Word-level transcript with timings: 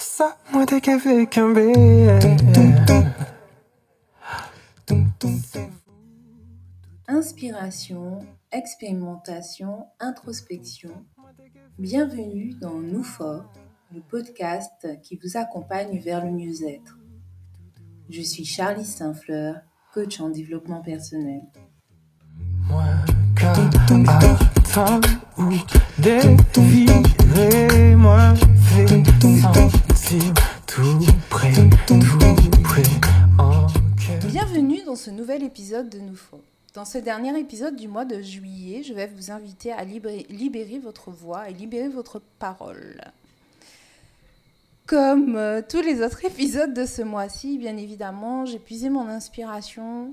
Ça, 0.00 0.38
moi, 0.50 0.64
t'es 0.64 0.80
qu'avec 0.80 1.36
un 1.36 1.52
Inspiration, 7.06 8.20
expérimentation, 8.50 9.84
introspection. 10.00 11.04
Bienvenue 11.78 12.54
dans 12.62 12.78
Nous 12.78 13.04
Fort, 13.04 13.44
le 13.94 14.00
podcast 14.00 14.88
qui 15.02 15.20
vous 15.22 15.36
accompagne 15.36 15.98
vers 15.98 16.24
le 16.24 16.30
mieux-être. 16.30 16.96
Je 18.08 18.22
suis 18.22 18.46
Charlie 18.46 18.86
Saint-Fleur, 18.86 19.56
coach 19.92 20.18
en 20.18 20.30
développement 20.30 20.80
personnel. 20.80 21.42
Moi, 22.70 22.84
Bienvenue 34.26 34.82
dans 34.82 34.96
ce 34.96 35.10
nouvel 35.10 35.44
épisode 35.44 35.88
de 35.88 36.00
Nous 36.00 36.16
Fort. 36.16 36.40
Dans 36.74 36.84
ce 36.84 36.98
dernier 36.98 37.38
épisode 37.38 37.76
du 37.76 37.86
mois 37.86 38.04
de 38.04 38.20
juillet, 38.20 38.82
je 38.82 38.92
vais 38.92 39.06
vous 39.06 39.30
inviter 39.30 39.70
à 39.70 39.84
libérer, 39.84 40.80
votre 40.80 41.12
voix 41.12 41.48
et 41.48 41.52
libérer 41.52 41.88
votre 41.88 42.20
parole. 42.40 43.00
Comme 44.86 45.36
euh, 45.36 45.62
tous 45.62 45.80
les 45.80 46.02
autres 46.02 46.24
épisodes 46.24 46.74
de 46.74 46.86
ce 46.86 47.02
mois-ci, 47.02 47.56
bien 47.58 47.76
évidemment, 47.76 48.46
j'ai 48.46 48.58
puisé 48.58 48.90
mon 48.90 49.06
inspiration 49.06 50.12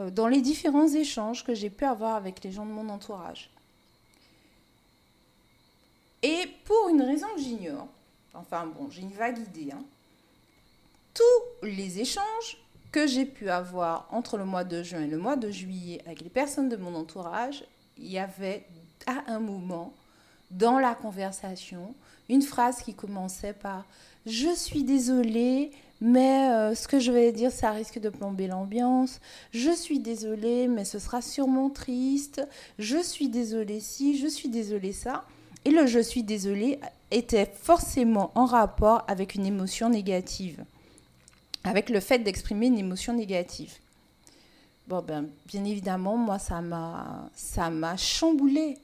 euh, 0.00 0.10
dans 0.10 0.26
les 0.26 0.40
différents 0.40 0.88
échanges 0.88 1.44
que 1.44 1.54
j'ai 1.54 1.70
pu 1.70 1.84
avoir 1.84 2.16
avec 2.16 2.42
les 2.42 2.50
gens 2.50 2.66
de 2.66 2.72
mon 2.72 2.88
entourage. 2.88 3.48
Et 6.24 6.48
pour 6.64 6.88
une 6.88 7.02
raison 7.02 7.28
que 7.36 7.42
j'ignore, 7.42 7.86
enfin 8.34 8.66
bon, 8.66 8.90
j'ai 8.90 9.02
une 9.02 9.12
vague 9.12 9.38
idée, 9.38 9.72
hein, 9.72 9.84
tous 11.14 11.66
les 11.66 12.00
échanges 12.00 12.58
que 12.90 13.06
j'ai 13.06 13.24
pu 13.24 13.48
avoir 13.48 14.06
entre 14.10 14.36
le 14.36 14.44
mois 14.44 14.64
de 14.64 14.82
juin 14.82 15.02
et 15.02 15.06
le 15.06 15.18
mois 15.18 15.36
de 15.36 15.50
juillet 15.50 16.00
avec 16.04 16.20
les 16.20 16.30
personnes 16.30 16.68
de 16.68 16.76
mon 16.76 16.94
entourage, 16.94 17.64
il 17.96 18.10
y 18.10 18.18
avait 18.18 18.64
à 19.06 19.32
un 19.32 19.40
moment 19.40 19.92
dans 20.50 20.78
la 20.78 20.94
conversation 20.94 21.94
une 22.28 22.42
phrase 22.42 22.82
qui 22.82 22.94
commençait 22.94 23.54
par 23.54 23.86
Je 24.26 24.54
suis 24.54 24.84
désolée, 24.84 25.72
mais 26.00 26.50
euh, 26.50 26.74
ce 26.74 26.86
que 26.86 27.00
je 27.00 27.10
vais 27.10 27.32
dire, 27.32 27.50
ça 27.50 27.70
risque 27.70 27.98
de 27.98 28.08
plomber 28.08 28.46
l'ambiance. 28.46 29.20
Je 29.52 29.70
suis 29.70 29.98
désolée, 29.98 30.68
mais 30.68 30.84
ce 30.84 30.98
sera 30.98 31.22
sûrement 31.22 31.70
triste. 31.70 32.46
Je 32.78 33.02
suis 33.02 33.28
désolée 33.28 33.80
si, 33.80 34.18
je 34.18 34.26
suis 34.26 34.48
désolée 34.48 34.92
ça. 34.92 35.24
Et 35.64 35.70
le 35.70 35.86
je 35.86 36.00
suis 36.00 36.22
désolée 36.22 36.80
était 37.10 37.46
forcément 37.46 38.32
en 38.34 38.46
rapport 38.46 39.04
avec 39.08 39.34
une 39.34 39.46
émotion 39.46 39.88
négative 39.88 40.64
avec 41.64 41.90
le 41.90 42.00
fait 42.00 42.18
d'exprimer 42.18 42.66
une 42.66 42.78
émotion 42.78 43.12
négative. 43.12 43.74
Ben, 44.88 45.28
bien 45.46 45.64
évidemment, 45.64 46.16
moi, 46.16 46.38
ça 46.38 46.60
m'a, 46.60 47.30
ça 47.34 47.70
chamboulé. 47.96 48.76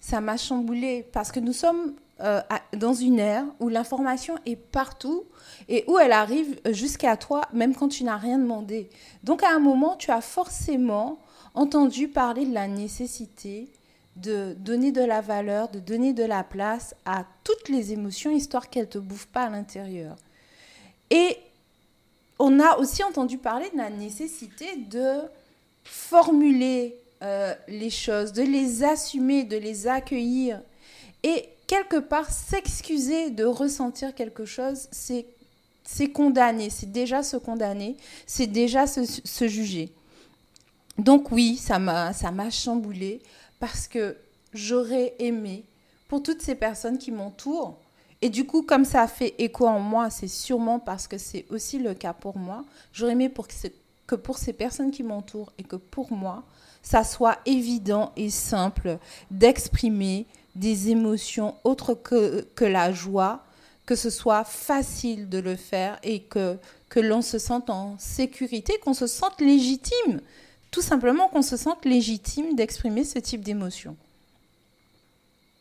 Ça 0.00 0.20
m'a 0.20 0.36
chamboulé 0.36 1.06
parce 1.12 1.32
que 1.32 1.40
nous 1.40 1.52
sommes 1.52 1.94
euh, 2.20 2.40
dans 2.74 2.94
une 2.94 3.18
ère 3.18 3.44
où 3.60 3.68
l'information 3.68 4.36
est 4.46 4.56
partout 4.56 5.24
et 5.68 5.84
où 5.86 5.98
elle 5.98 6.12
arrive 6.12 6.60
jusqu'à 6.70 7.16
toi, 7.16 7.42
même 7.52 7.74
quand 7.74 7.88
tu 7.88 8.04
n'as 8.04 8.16
rien 8.16 8.38
demandé. 8.38 8.88
Donc, 9.22 9.42
à 9.42 9.50
un 9.54 9.58
moment, 9.58 9.96
tu 9.96 10.10
as 10.10 10.20
forcément 10.22 11.18
entendu 11.54 12.08
parler 12.08 12.46
de 12.46 12.54
la 12.54 12.68
nécessité 12.68 13.68
de 14.16 14.54
donner 14.58 14.92
de 14.92 15.02
la 15.02 15.20
valeur, 15.20 15.68
de 15.68 15.80
donner 15.80 16.12
de 16.12 16.24
la 16.24 16.44
place 16.44 16.94
à 17.04 17.24
toutes 17.42 17.68
les 17.68 17.92
émotions, 17.92 18.30
histoire 18.30 18.70
qu'elles 18.70 18.84
ne 18.84 18.90
te 18.90 18.98
bouffent 18.98 19.26
pas 19.26 19.44
à 19.44 19.50
l'intérieur. 19.50 20.16
Et 21.10 21.36
on 22.38 22.60
a 22.60 22.76
aussi 22.78 23.02
entendu 23.02 23.38
parler 23.38 23.70
de 23.70 23.76
la 23.76 23.90
nécessité 23.90 24.76
de 24.76 25.20
formuler 25.84 26.96
euh, 27.22 27.54
les 27.68 27.90
choses, 27.90 28.32
de 28.32 28.42
les 28.42 28.84
assumer, 28.84 29.44
de 29.44 29.56
les 29.56 29.86
accueillir. 29.86 30.60
Et 31.22 31.48
quelque 31.66 31.96
part, 31.96 32.30
s'excuser 32.30 33.30
de 33.30 33.44
ressentir 33.44 34.14
quelque 34.14 34.44
chose, 34.44 34.88
c'est 34.90 35.26
condamner, 36.12 36.70
c'est 36.70 36.90
déjà 36.90 37.22
se 37.22 37.36
condamner, 37.36 37.96
c'est 38.26 38.46
déjà 38.46 38.86
se, 38.86 39.04
se, 39.04 39.48
juger. 39.48 39.92
Donc 40.98 41.32
oui, 41.32 41.56
ça 41.56 41.78
m'a 41.78 42.50
chamboulé 42.50 43.20
parce 43.64 43.88
que 43.88 44.14
j'aurais 44.52 45.14
aimé 45.18 45.64
pour 46.06 46.22
toutes 46.22 46.42
ces 46.42 46.54
personnes 46.54 46.98
qui 46.98 47.10
m'entourent 47.10 47.78
et 48.20 48.28
du 48.28 48.44
coup, 48.44 48.60
comme 48.60 48.84
ça 48.84 49.00
a 49.00 49.08
fait 49.08 49.34
écho 49.38 49.66
en 49.66 49.80
moi, 49.80 50.10
c'est 50.10 50.28
sûrement 50.28 50.78
parce 50.78 51.08
que 51.08 51.16
c'est 51.16 51.46
aussi 51.48 51.78
le 51.78 51.94
cas 51.94 52.12
pour 52.12 52.36
moi. 52.36 52.66
J'aurais 52.92 53.12
aimé 53.12 53.30
pour 53.30 53.48
que, 53.48 54.14
pour 54.16 54.36
ces 54.36 54.52
personnes 54.52 54.90
qui 54.90 55.02
m'entourent 55.02 55.50
et 55.56 55.62
que 55.62 55.76
pour 55.76 56.12
moi, 56.12 56.42
ça 56.82 57.04
soit 57.04 57.38
évident 57.46 58.12
et 58.16 58.28
simple 58.28 58.98
d'exprimer 59.30 60.26
des 60.54 60.90
émotions 60.90 61.54
autres 61.64 61.94
que, 61.94 62.46
que 62.54 62.66
la 62.66 62.92
joie, 62.92 63.46
que 63.86 63.96
ce 63.96 64.10
soit 64.10 64.44
facile 64.44 65.30
de 65.30 65.38
le 65.38 65.56
faire 65.56 65.98
et 66.02 66.24
que, 66.24 66.58
que 66.90 67.00
l'on 67.00 67.22
se 67.22 67.38
sente 67.38 67.70
en 67.70 67.96
sécurité, 67.98 68.78
qu'on 68.84 68.92
se 68.92 69.06
sente 69.06 69.40
légitime. 69.40 70.20
Tout 70.74 70.82
simplement 70.82 71.28
qu'on 71.28 71.42
se 71.42 71.56
sente 71.56 71.84
légitime 71.84 72.56
d'exprimer 72.56 73.04
ce 73.04 73.20
type 73.20 73.42
d'émotion. 73.42 73.96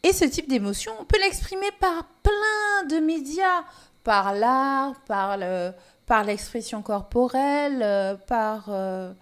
Et 0.02 0.12
ce 0.12 0.26
type 0.26 0.50
d'émotion, 0.50 0.92
on 1.00 1.06
peut 1.06 1.20
l'exprimer 1.20 1.70
par 1.80 2.08
plein 2.24 2.88
de 2.90 3.00
médias, 3.00 3.64
par 4.04 4.34
l'art, 4.34 5.00
par 5.02 5.38
le, 5.38 5.72
par 6.08 6.24
l'expression 6.24 6.82
corporelle, 6.82 7.84
euh, 7.84 8.16
par 8.16 8.66
euh, 8.70 9.14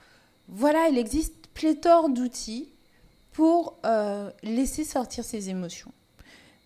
voilà, 0.47 0.88
il 0.88 0.97
existe 0.97 1.50
pléthore 1.53 2.07
d'outils 2.07 2.69
pour 3.34 3.78
euh, 3.85 4.31
laisser 4.44 4.85
sortir 4.85 5.25
ces 5.25 5.50
émotions. 5.50 5.91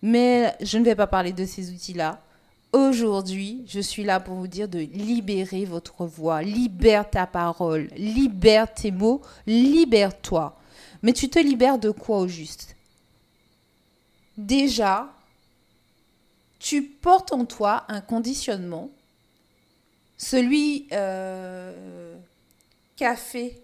Mais 0.02 0.54
je 0.60 0.78
ne 0.78 0.84
vais 0.84 0.94
pas 0.94 1.08
parler 1.08 1.32
de 1.32 1.44
ces 1.44 1.72
outils-là. 1.72 2.22
Aujourd'hui, 2.76 3.64
je 3.66 3.80
suis 3.80 4.04
là 4.04 4.20
pour 4.20 4.34
vous 4.34 4.48
dire 4.48 4.68
de 4.68 4.80
libérer 4.80 5.64
votre 5.64 6.04
voix, 6.04 6.42
libère 6.42 7.08
ta 7.08 7.26
parole, 7.26 7.88
libère 7.96 8.74
tes 8.74 8.90
mots, 8.90 9.22
libère-toi. 9.46 10.60
Mais 11.00 11.14
tu 11.14 11.30
te 11.30 11.38
libères 11.38 11.78
de 11.78 11.90
quoi 11.90 12.18
au 12.18 12.28
juste? 12.28 12.76
Déjà, 14.36 15.10
tu 16.58 16.82
portes 16.82 17.32
en 17.32 17.46
toi 17.46 17.86
un 17.88 18.02
conditionnement, 18.02 18.90
celui 20.18 20.86
euh, 20.92 22.14
qu'a 22.94 23.16
fait 23.16 23.62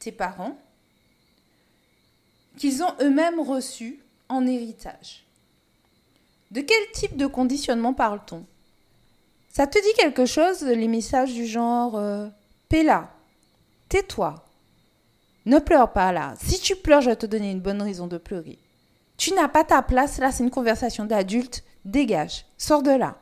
tes 0.00 0.10
parents, 0.10 0.58
qu'ils 2.58 2.82
ont 2.82 2.92
eux-mêmes 3.00 3.38
reçu 3.38 4.02
en 4.28 4.44
héritage. 4.48 5.25
De 6.50 6.60
quel 6.60 6.90
type 6.92 7.16
de 7.16 7.26
conditionnement 7.26 7.94
parle-t-on? 7.94 8.44
Ça 9.48 9.66
te 9.66 9.78
dit 9.78 9.94
quelque 9.96 10.26
chose, 10.26 10.62
les 10.62 10.88
messages 10.88 11.32
du 11.32 11.46
genre 11.46 11.96
euh, 11.96 12.28
là, 12.70 13.10
tais-toi, 13.88 14.34
ne 15.46 15.58
pleure 15.58 15.92
pas 15.92 16.12
là. 16.12 16.34
Si 16.42 16.60
tu 16.60 16.76
pleures, 16.76 17.00
je 17.00 17.10
vais 17.10 17.16
te 17.16 17.26
donner 17.26 17.50
une 17.50 17.60
bonne 17.60 17.80
raison 17.80 18.06
de 18.06 18.18
pleurer. 18.18 18.58
Tu 19.16 19.32
n'as 19.32 19.48
pas 19.48 19.64
ta 19.64 19.82
place, 19.82 20.18
là 20.18 20.30
c'est 20.30 20.44
une 20.44 20.50
conversation 20.50 21.04
d'adulte, 21.04 21.64
dégage, 21.84 22.44
sors 22.58 22.82
de 22.82 22.90
là. 22.90 23.16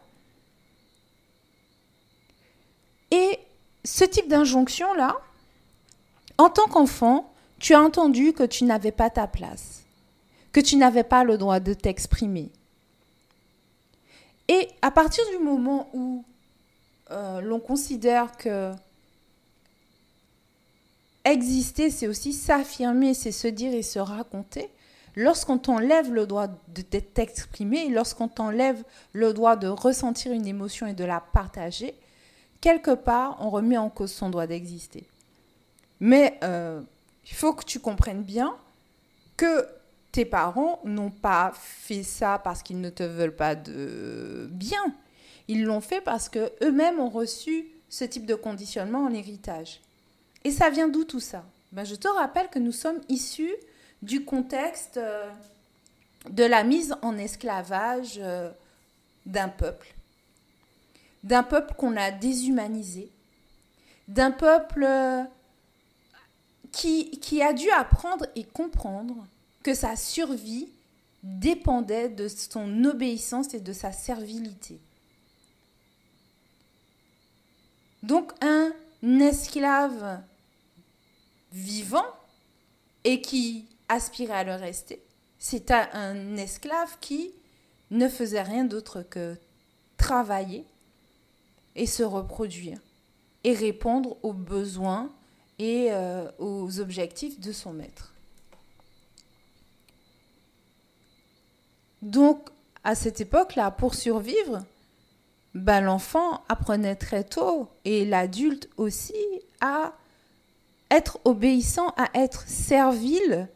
Et 3.10 3.38
ce 3.84 4.04
type 4.04 4.28
d'injonction-là, 4.28 5.16
en 6.38 6.50
tant 6.50 6.66
qu'enfant, 6.66 7.32
tu 7.60 7.74
as 7.74 7.80
entendu 7.80 8.32
que 8.32 8.42
tu 8.42 8.64
n'avais 8.64 8.90
pas 8.90 9.08
ta 9.08 9.28
place, 9.28 9.84
que 10.52 10.60
tu 10.60 10.76
n'avais 10.76 11.04
pas 11.04 11.22
le 11.22 11.38
droit 11.38 11.60
de 11.60 11.74
t'exprimer. 11.74 12.50
Et 14.48 14.68
à 14.82 14.90
partir 14.90 15.24
du 15.30 15.38
moment 15.42 15.88
où 15.94 16.24
euh, 17.10 17.40
l'on 17.40 17.60
considère 17.60 18.36
que 18.36 18.72
exister, 21.24 21.90
c'est 21.90 22.06
aussi 22.06 22.32
s'affirmer, 22.32 23.14
c'est 23.14 23.32
se 23.32 23.48
dire 23.48 23.72
et 23.72 23.82
se 23.82 23.98
raconter, 23.98 24.70
Lorsqu'on 25.16 25.58
t'enlève 25.58 26.12
le 26.12 26.26
droit 26.26 26.48
de 26.48 26.82
t'exprimer, 26.82 27.88
lorsqu'on 27.88 28.26
t'enlève 28.26 28.82
le 29.12 29.32
droit 29.32 29.54
de 29.54 29.68
ressentir 29.68 30.32
une 30.32 30.46
émotion 30.46 30.88
et 30.88 30.92
de 30.92 31.04
la 31.04 31.20
partager, 31.20 31.94
quelque 32.60 32.94
part, 32.94 33.36
on 33.38 33.50
remet 33.50 33.78
en 33.78 33.90
cause 33.90 34.12
son 34.12 34.28
droit 34.28 34.48
d'exister. 34.48 35.06
Mais 36.00 36.38
euh, 36.42 36.80
il 37.26 37.34
faut 37.34 37.52
que 37.52 37.64
tu 37.64 37.78
comprennes 37.78 38.22
bien 38.22 38.56
que 39.36 39.68
tes 40.14 40.24
parents 40.24 40.78
n'ont 40.84 41.10
pas 41.10 41.52
fait 41.56 42.04
ça 42.04 42.38
parce 42.38 42.62
qu'ils 42.62 42.80
ne 42.80 42.88
te 42.88 43.02
veulent 43.02 43.34
pas 43.34 43.56
de 43.56 44.46
bien. 44.48 44.94
Ils 45.48 45.64
l'ont 45.64 45.80
fait 45.80 46.00
parce 46.00 46.28
que 46.28 46.52
eux-mêmes 46.62 47.00
ont 47.00 47.08
reçu 47.08 47.66
ce 47.88 48.04
type 48.04 48.24
de 48.24 48.36
conditionnement 48.36 49.00
en 49.00 49.12
héritage. 49.12 49.80
Et 50.44 50.52
ça 50.52 50.70
vient 50.70 50.86
d'où 50.86 51.02
tout 51.02 51.18
ça? 51.18 51.44
Ben, 51.72 51.82
Je 51.82 51.96
te 51.96 52.06
rappelle 52.06 52.48
que 52.48 52.60
nous 52.60 52.70
sommes 52.70 53.00
issus 53.08 53.52
du 54.02 54.24
contexte 54.24 54.98
euh, 54.98 55.28
de 56.30 56.44
la 56.44 56.62
mise 56.62 56.94
en 57.02 57.18
esclavage 57.18 58.20
euh, 58.22 58.52
d'un 59.26 59.48
peuple, 59.48 59.96
d'un 61.24 61.42
peuple 61.42 61.74
qu'on 61.74 61.96
a 61.96 62.12
déshumanisé, 62.12 63.10
d'un 64.06 64.30
peuple 64.30 64.84
euh, 64.84 65.24
qui, 66.70 67.10
qui 67.18 67.42
a 67.42 67.52
dû 67.52 67.68
apprendre 67.72 68.26
et 68.36 68.44
comprendre 68.44 69.26
que 69.64 69.74
sa 69.74 69.96
survie 69.96 70.68
dépendait 71.24 72.10
de 72.10 72.28
son 72.28 72.84
obéissance 72.84 73.54
et 73.54 73.60
de 73.60 73.72
sa 73.72 73.90
servilité. 73.90 74.78
Donc 78.04 78.32
un 78.42 78.72
esclave 79.02 80.20
vivant 81.50 82.06
et 83.04 83.22
qui 83.22 83.66
aspirait 83.88 84.34
à 84.34 84.44
le 84.44 84.54
rester, 84.54 85.02
c'est 85.38 85.70
un 85.70 86.36
esclave 86.36 86.98
qui 87.00 87.32
ne 87.90 88.08
faisait 88.08 88.42
rien 88.42 88.64
d'autre 88.64 89.02
que 89.02 89.36
travailler 89.96 90.66
et 91.74 91.86
se 91.86 92.02
reproduire 92.02 92.78
et 93.44 93.54
répondre 93.54 94.18
aux 94.22 94.32
besoins 94.34 95.10
et 95.58 95.88
euh, 95.90 96.30
aux 96.38 96.80
objectifs 96.80 97.40
de 97.40 97.52
son 97.52 97.72
maître. 97.72 98.13
Donc, 102.04 102.50
à 102.84 102.94
cette 102.94 103.22
époque-là, 103.22 103.70
pour 103.70 103.94
survivre, 103.94 104.62
ben, 105.54 105.80
l'enfant 105.80 106.42
apprenait 106.50 106.96
très 106.96 107.24
tôt, 107.24 107.68
et 107.86 108.04
l'adulte 108.04 108.68
aussi, 108.76 109.14
à 109.62 109.94
être 110.90 111.18
obéissant, 111.24 111.88
à 111.96 112.10
être 112.12 112.46
servile 112.46 113.48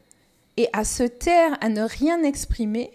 et 0.56 0.70
à 0.72 0.84
se 0.84 1.02
taire, 1.02 1.58
à 1.60 1.68
ne 1.68 1.82
rien 1.82 2.22
exprimer 2.22 2.90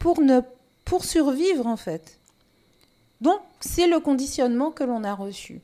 pour, 0.00 0.20
ne, 0.20 0.40
pour 0.84 1.04
survivre 1.04 1.68
en 1.68 1.76
fait. 1.76 2.18
Donc, 3.20 3.40
c'est 3.60 3.86
le 3.86 4.00
conditionnement 4.00 4.72
que 4.72 4.82
l'on 4.82 5.04
a 5.04 5.14
reçu. 5.14 5.60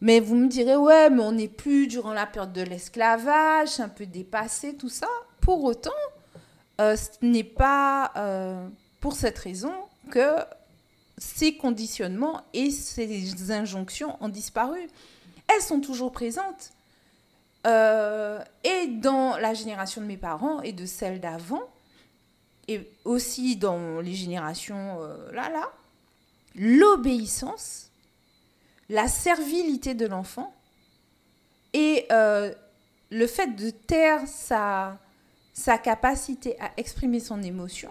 Mais 0.00 0.20
vous 0.20 0.36
me 0.36 0.48
direz, 0.48 0.76
ouais, 0.76 1.10
mais 1.10 1.22
on 1.22 1.32
n'est 1.32 1.48
plus 1.48 1.88
durant 1.88 2.12
la 2.12 2.26
période 2.26 2.52
de 2.52 2.62
l'esclavage, 2.62 3.80
un 3.80 3.88
peu 3.88 4.06
dépassé, 4.06 4.76
tout 4.76 4.88
ça. 4.88 5.08
Pour 5.40 5.64
autant, 5.64 5.90
euh, 6.82 6.96
ce 6.96 7.24
n'est 7.24 7.44
pas 7.44 8.12
euh, 8.16 8.68
pour 9.00 9.14
cette 9.14 9.38
raison 9.38 9.72
que 10.10 10.34
ces 11.16 11.56
conditionnements 11.56 12.42
et 12.52 12.72
ces 12.72 13.52
injonctions 13.52 14.16
ont 14.20 14.28
disparu. 14.28 14.80
Elles 15.48 15.62
sont 15.62 15.80
toujours 15.80 16.10
présentes. 16.10 16.72
Euh, 17.68 18.42
et 18.64 18.88
dans 18.88 19.36
la 19.36 19.54
génération 19.54 20.00
de 20.00 20.06
mes 20.06 20.16
parents 20.16 20.60
et 20.62 20.72
de 20.72 20.84
celle 20.84 21.20
d'avant, 21.20 21.62
et 22.66 22.90
aussi 23.04 23.56
dans 23.56 24.00
les 24.00 24.14
générations 24.14 24.98
là, 25.32 25.48
là, 25.50 25.70
l'obéissance, 26.56 27.90
la 28.88 29.06
servilité 29.08 29.94
de 29.94 30.06
l'enfant 30.06 30.52
et 31.72 32.06
le 32.10 33.26
fait 33.26 33.54
de 33.54 33.70
taire 33.70 34.26
sa, 34.26 34.98
sa 35.52 35.78
capacité 35.78 36.60
à 36.60 36.70
exprimer 36.76 37.20
son 37.20 37.42
émotion 37.42 37.90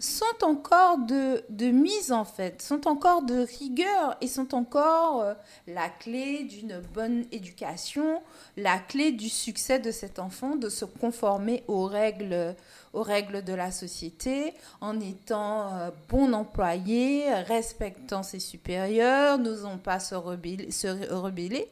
sont 0.00 0.44
encore 0.44 0.98
de, 0.98 1.42
de 1.48 1.70
mise 1.70 2.12
en 2.12 2.24
fait, 2.24 2.62
sont 2.62 2.86
encore 2.86 3.22
de 3.22 3.44
rigueur 3.58 4.16
et 4.20 4.28
sont 4.28 4.54
encore 4.54 5.22
euh, 5.22 5.34
la 5.66 5.88
clé 5.88 6.44
d'une 6.44 6.80
bonne 6.94 7.24
éducation, 7.32 8.22
la 8.56 8.78
clé 8.78 9.10
du 9.10 9.28
succès 9.28 9.80
de 9.80 9.90
cet 9.90 10.20
enfant, 10.20 10.54
de 10.54 10.68
se 10.68 10.84
conformer 10.84 11.64
aux 11.66 11.86
règles, 11.86 12.54
aux 12.92 13.02
règles 13.02 13.42
de 13.42 13.52
la 13.52 13.72
société, 13.72 14.54
en 14.80 15.00
étant 15.00 15.74
euh, 15.74 15.90
bon 16.08 16.32
employé, 16.32 17.34
respectant 17.34 18.22
ses 18.22 18.40
supérieurs, 18.40 19.38
n'osant 19.38 19.78
pas 19.78 19.98
se 19.98 20.14
rebeller, 20.14 20.70
se 20.70 21.12
rebeller. 21.12 21.68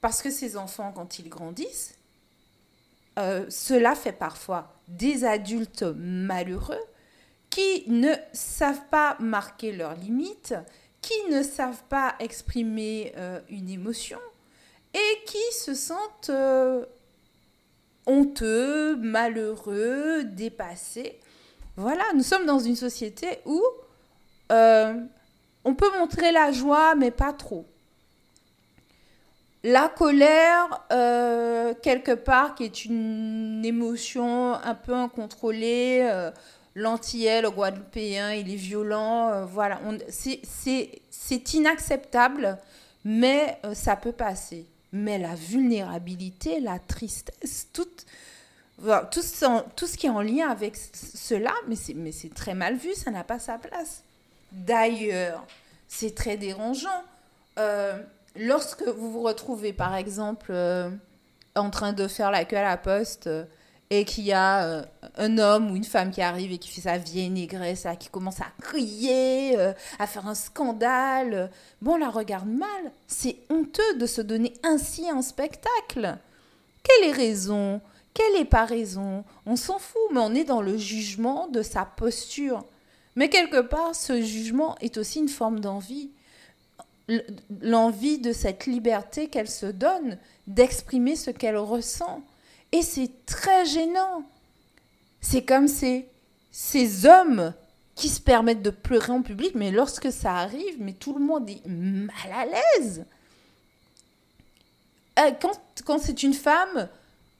Parce 0.00 0.22
que 0.22 0.30
ces 0.30 0.56
enfants, 0.56 0.92
quand 0.94 1.18
ils 1.18 1.28
grandissent, 1.28 1.95
euh, 3.18 3.46
cela 3.48 3.94
fait 3.94 4.12
parfois 4.12 4.74
des 4.88 5.24
adultes 5.24 5.84
malheureux 5.96 6.82
qui 7.50 7.84
ne 7.88 8.12
savent 8.32 8.86
pas 8.90 9.16
marquer 9.20 9.72
leurs 9.72 9.94
limites, 9.94 10.54
qui 11.00 11.14
ne 11.30 11.42
savent 11.42 11.82
pas 11.88 12.14
exprimer 12.20 13.14
euh, 13.16 13.40
une 13.48 13.70
émotion 13.70 14.18
et 14.92 15.24
qui 15.24 15.54
se 15.54 15.74
sentent 15.74 16.30
euh, 16.30 16.84
honteux, 18.06 18.96
malheureux, 18.96 20.24
dépassés. 20.24 21.18
Voilà, 21.76 22.04
nous 22.14 22.22
sommes 22.22 22.46
dans 22.46 22.58
une 22.58 22.76
société 22.76 23.40
où 23.46 23.62
on 24.50 25.74
peut 25.74 25.98
montrer 25.98 26.32
la 26.32 26.52
joie, 26.52 26.94
mais 26.94 27.10
pas 27.10 27.32
trop. 27.32 27.66
La 29.68 29.88
colère, 29.88 30.84
euh, 30.92 31.74
quelque 31.82 32.12
part, 32.12 32.54
qui 32.54 32.62
est 32.62 32.84
une 32.84 33.64
émotion 33.64 34.54
un 34.54 34.76
peu 34.76 34.94
incontrôlée, 34.94 36.02
euh, 36.08 36.30
le 36.76 37.50
guadeloupéen, 37.50 38.30
il 38.34 38.52
est 38.52 38.56
violent, 38.56 39.28
euh, 39.28 39.44
voilà, 39.44 39.80
c'est 40.08 41.54
inacceptable, 41.54 42.58
mais 43.04 43.58
ça 43.74 43.96
peut 43.96 44.12
passer. 44.12 44.66
Mais 44.92 45.18
la 45.18 45.34
vulnérabilité, 45.34 46.60
la 46.60 46.78
tristesse, 46.78 47.66
tout, 47.72 47.88
tout, 49.10 49.20
ce, 49.20 49.96
qui 49.96 50.06
est 50.06 50.10
en 50.10 50.22
lien 50.22 50.48
avec 50.48 50.76
cela, 50.76 51.52
mais 51.66 51.74
c'est 52.12 52.32
très 52.32 52.54
mal 52.54 52.76
vu, 52.76 52.94
ça 52.94 53.10
n'a 53.10 53.24
pas 53.24 53.40
sa 53.40 53.58
place. 53.58 54.04
D'ailleurs, 54.52 55.44
c'est 55.88 56.14
très 56.14 56.36
dérangeant 56.36 57.02
lorsque 58.38 58.82
vous 58.82 59.10
vous 59.10 59.22
retrouvez, 59.22 59.72
par 59.72 59.94
exemple, 59.94 60.50
euh, 60.50 60.90
en 61.54 61.70
train 61.70 61.92
de 61.92 62.08
faire 62.08 62.30
la 62.30 62.44
queue 62.44 62.56
à 62.56 62.62
la 62.62 62.76
poste 62.76 63.26
euh, 63.26 63.44
et 63.90 64.04
qu'il 64.04 64.24
y 64.24 64.32
a 64.32 64.64
euh, 64.64 64.82
un 65.16 65.38
homme 65.38 65.70
ou 65.70 65.76
une 65.76 65.84
femme 65.84 66.10
qui 66.10 66.22
arrive 66.22 66.52
et 66.52 66.58
qui 66.58 66.68
fait 66.68 66.82
sa 66.82 66.98
vieille 66.98 67.30
négresse, 67.30 67.86
qui 68.00 68.08
commence 68.08 68.40
à 68.40 68.46
crier, 68.60 69.56
à 69.98 70.06
faire 70.06 70.26
un 70.26 70.34
scandale, 70.34 71.50
bon, 71.80 71.94
on 71.94 71.98
la 71.98 72.10
regarde 72.10 72.48
mal. 72.48 72.92
C'est 73.06 73.36
honteux 73.48 73.96
de 73.98 74.06
se 74.06 74.20
donner 74.20 74.52
ainsi 74.64 75.08
un 75.08 75.22
spectacle. 75.22 76.18
Quelle 76.82 77.10
est 77.10 77.12
raison? 77.12 77.80
Quelle 78.12 78.40
est 78.40 78.46
pas 78.46 78.64
raison? 78.64 79.24
On 79.44 79.56
s'en 79.56 79.78
fout, 79.78 80.00
mais 80.12 80.20
on 80.20 80.34
est 80.34 80.44
dans 80.44 80.62
le 80.62 80.76
jugement 80.76 81.48
de 81.48 81.62
sa 81.62 81.84
posture. 81.84 82.64
Mais 83.14 83.28
quelque 83.28 83.60
part, 83.60 83.94
ce 83.94 84.20
jugement 84.20 84.76
est 84.80 84.98
aussi 84.98 85.20
une 85.20 85.28
forme 85.28 85.60
d'envie 85.60 86.10
l'envie 87.62 88.18
de 88.18 88.32
cette 88.32 88.66
liberté 88.66 89.28
qu'elle 89.28 89.48
se 89.48 89.66
donne, 89.66 90.18
d'exprimer 90.46 91.16
ce 91.16 91.30
qu'elle 91.30 91.56
ressent. 91.56 92.22
Et 92.72 92.82
c'est 92.82 93.24
très 93.26 93.64
gênant. 93.64 94.24
C'est 95.20 95.44
comme 95.44 95.68
ces, 95.68 96.08
ces 96.50 97.06
hommes 97.06 97.54
qui 97.94 98.08
se 98.08 98.20
permettent 98.20 98.62
de 98.62 98.70
pleurer 98.70 99.12
en 99.12 99.22
public, 99.22 99.52
mais 99.54 99.70
lorsque 99.70 100.12
ça 100.12 100.34
arrive, 100.34 100.76
mais 100.78 100.92
tout 100.92 101.14
le 101.14 101.24
monde 101.24 101.48
est 101.48 101.66
mal 101.66 102.32
à 102.32 102.44
l'aise. 102.44 103.04
Euh, 105.18 105.30
quand, 105.40 105.58
quand 105.84 105.98
c'est 105.98 106.22
une 106.22 106.34
femme, 106.34 106.88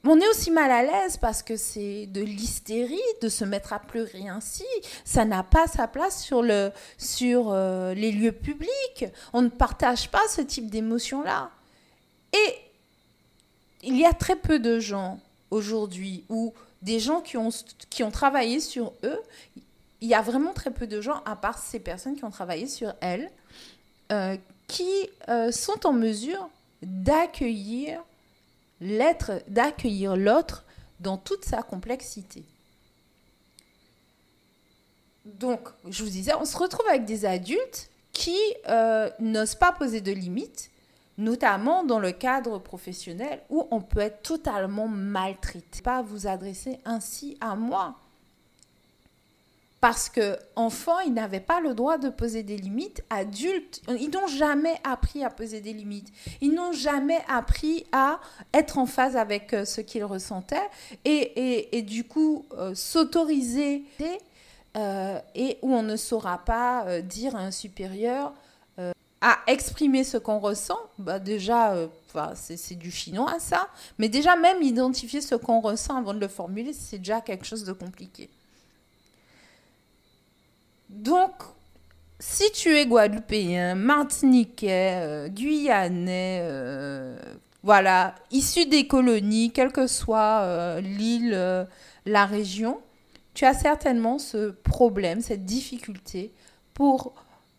on 0.03 0.19
est 0.19 0.27
aussi 0.29 0.51
mal 0.51 0.71
à 0.71 0.83
l'aise 0.83 1.17
parce 1.17 1.43
que 1.43 1.57
c'est 1.57 2.05
de 2.07 2.21
l'hystérie 2.21 3.01
de 3.21 3.29
se 3.29 3.43
mettre 3.43 3.73
à 3.73 3.79
pleurer 3.79 4.29
ainsi. 4.29 4.65
Ça 5.03 5.25
n'a 5.25 5.43
pas 5.43 5.67
sa 5.67 5.87
place 5.87 6.23
sur, 6.23 6.41
euh, 6.43 7.93
les 7.93 8.11
lieux 8.11 8.31
publics. 8.31 9.05
On 9.33 9.41
ne 9.41 9.49
partage 9.49 10.09
pas 10.09 10.25
ce 10.29 10.41
type 10.41 10.69
d'émotion-là. 10.69 11.51
Et 12.33 12.55
il 13.83 13.97
y 13.97 14.05
a 14.05 14.13
très 14.13 14.35
peu 14.35 14.59
de 14.59 14.79
gens 14.79 15.19
aujourd'hui 15.51 16.25
ou 16.29 16.53
des 16.81 16.99
gens 16.99 17.21
qui 17.21 17.37
ont, 17.37 17.49
qui 17.89 18.03
ont 18.03 18.11
travaillé 18.11 18.59
sur 18.59 18.93
eux. 19.03 19.19
Il 20.01 20.07
y 20.07 20.13
a 20.13 20.21
vraiment 20.21 20.53
très 20.53 20.71
peu 20.71 20.85
de 20.85 21.01
gens, 21.01 21.21
à 21.25 21.35
part 21.35 21.57
ces 21.57 21.79
personnes 21.79 22.15
qui 22.15 22.23
ont 22.23 22.29
travaillé 22.29 22.67
sur 22.67 22.93
elles, 23.01 23.31
euh, 24.11 24.37
qui 24.67 25.09
euh, 25.27 25.51
sont 25.51 25.87
en 25.87 25.93
mesure 25.93 26.49
d'accueillir 26.83 28.03
l'être, 28.81 29.43
d'accueillir 29.47 30.15
l'autre 30.15 30.65
dans 30.99 31.17
toute 31.17 31.45
sa 31.45 31.61
complexité. 31.61 32.43
Donc, 35.25 35.69
je 35.87 36.03
vous 36.03 36.09
disais, 36.09 36.33
on 36.35 36.45
se 36.45 36.57
retrouve 36.57 36.87
avec 36.87 37.05
des 37.05 37.25
adultes 37.25 37.89
qui 38.13 38.39
euh, 38.67 39.09
n'osent 39.19 39.55
pas 39.55 39.71
poser 39.71 40.01
de 40.01 40.11
limites, 40.11 40.71
notamment 41.17 41.83
dans 41.83 41.99
le 41.99 42.11
cadre 42.11 42.59
professionnel 42.59 43.41
où 43.49 43.67
on 43.71 43.81
peut 43.81 43.99
être 43.99 44.21
totalement 44.21 44.87
maltraité. 44.87 45.81
Pas 45.81 46.01
vous 46.01 46.27
adresser 46.27 46.79
ainsi 46.85 47.37
à 47.41 47.55
moi. 47.55 47.99
Parce 49.79 50.09
que 50.09 50.37
enfant, 50.55 50.99
ils 51.01 51.13
n'avaient 51.13 51.39
pas 51.39 51.59
le 51.59 51.75
droit 51.75 51.99
de 51.99 52.09
poser 52.09 52.41
des 52.41 52.57
limites. 52.57 53.03
Adultes, 53.11 53.81
ils 53.87 54.09
n'ont 54.09 54.25
jamais 54.25 54.75
appris 54.83 55.23
à 55.23 55.29
poser 55.29 55.61
des 55.61 55.73
limites. 55.73 56.11
Ils 56.41 56.51
n'ont 56.51 56.71
jamais 56.71 57.19
appris 57.29 57.85
à 57.91 58.19
être 58.53 58.79
en 58.79 58.87
phase 58.87 59.15
avec 59.15 59.53
euh, 59.53 59.65
ce 59.65 59.81
qu'ils 59.81 60.03
ressentaient 60.03 60.69
et, 61.05 61.81
du 61.83 62.05
coup 62.05 62.45
euh, 62.57 62.73
s'autoriser 62.73 63.83
euh, 64.75 65.19
et 65.35 65.59
où 65.61 65.73
on 65.73 65.83
ne 65.83 65.95
saura 65.95 66.39
pas 66.39 67.01
dire 67.01 67.35
à 67.35 67.39
un 67.39 67.51
supérieur 67.51 68.33
à 69.19 69.39
exprimer 69.47 70.03
ce 70.03 70.17
qu'on 70.17 70.39
ressent. 70.39 70.77
Bah 70.99 71.17
déjà, 71.17 71.75
c'est 72.35 72.75
du 72.75 72.91
chinois 72.91 73.39
ça, 73.39 73.67
mais 73.97 74.09
déjà 74.09 74.35
même 74.35 74.61
identifier 74.61 75.21
ce 75.21 75.33
qu'on 75.35 75.59
ressent 75.59 75.97
avant 75.97 76.13
de 76.13 76.19
le 76.19 76.27
formuler, 76.27 76.73
c'est 76.73 76.99
déjà 76.99 77.21
quelque 77.21 77.45
chose 77.45 77.63
de 77.63 77.73
compliqué. 77.73 78.29
Donc, 80.89 81.31
si 82.19 82.51
tu 82.51 82.75
es 82.75 82.85
guadeloupéen, 82.85 83.75
martiniquais, 83.75 85.29
guyanais, 85.29 86.43
voilà, 87.63 88.15
issu 88.31 88.65
des 88.65 88.87
colonies, 88.87 89.51
quelle 89.51 89.71
que 89.71 89.87
soit 89.87 90.79
l'île, 90.81 91.67
la 92.05 92.25
région, 92.25 92.79
tu 93.37 93.45
as 93.45 93.53
certainement 93.53 94.17
ce 94.17 94.49
problème, 94.49 95.21
cette 95.21 95.45
difficulté 95.45 96.31
pour 96.73 97.13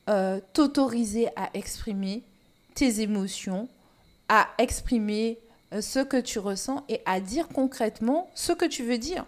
euh, 0.08 0.40
t'autoriser 0.52 1.28
à 1.36 1.50
exprimer 1.54 2.24
tes 2.74 3.00
émotions, 3.00 3.68
à 4.28 4.48
exprimer 4.58 5.38
euh, 5.72 5.80
ce 5.80 5.98
que 6.00 6.16
tu 6.16 6.38
ressens 6.38 6.82
et 6.88 7.00
à 7.04 7.20
dire 7.20 7.46
concrètement 7.48 8.30
ce 8.34 8.52
que 8.52 8.64
tu 8.64 8.84
veux 8.84 8.98
dire. 8.98 9.24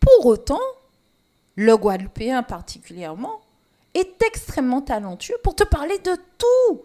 Pour 0.00 0.26
autant, 0.26 0.60
le 1.56 1.76
Guadeloupéen 1.76 2.42
particulièrement 2.42 3.40
est 3.94 4.22
extrêmement 4.22 4.82
talentueux 4.82 5.36
pour 5.42 5.54
te 5.54 5.64
parler 5.64 5.98
de 5.98 6.14
tout. 6.38 6.82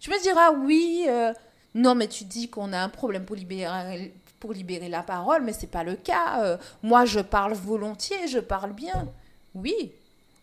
Tu 0.00 0.10
me 0.10 0.20
diras, 0.20 0.52
oui, 0.52 1.06
euh, 1.08 1.32
non, 1.74 1.94
mais 1.94 2.08
tu 2.08 2.24
dis 2.24 2.48
qu'on 2.48 2.72
a 2.72 2.78
un 2.78 2.88
problème 2.88 3.24
pour 3.24 3.36
libérer, 3.36 4.88
la 4.88 5.02
parole, 5.02 5.42
mais 5.42 5.52
ce 5.52 5.62
n'est 5.62 5.68
pas 5.68 5.84
le 5.84 5.94
cas. 5.94 6.42
Euh, 6.42 6.56
moi, 6.82 7.04
je 7.04 7.20
parle 7.20 7.52
volontiers, 7.52 8.26
je 8.26 8.40
parle 8.40 8.72
bien. 8.72 9.08
Oui, 9.54 9.92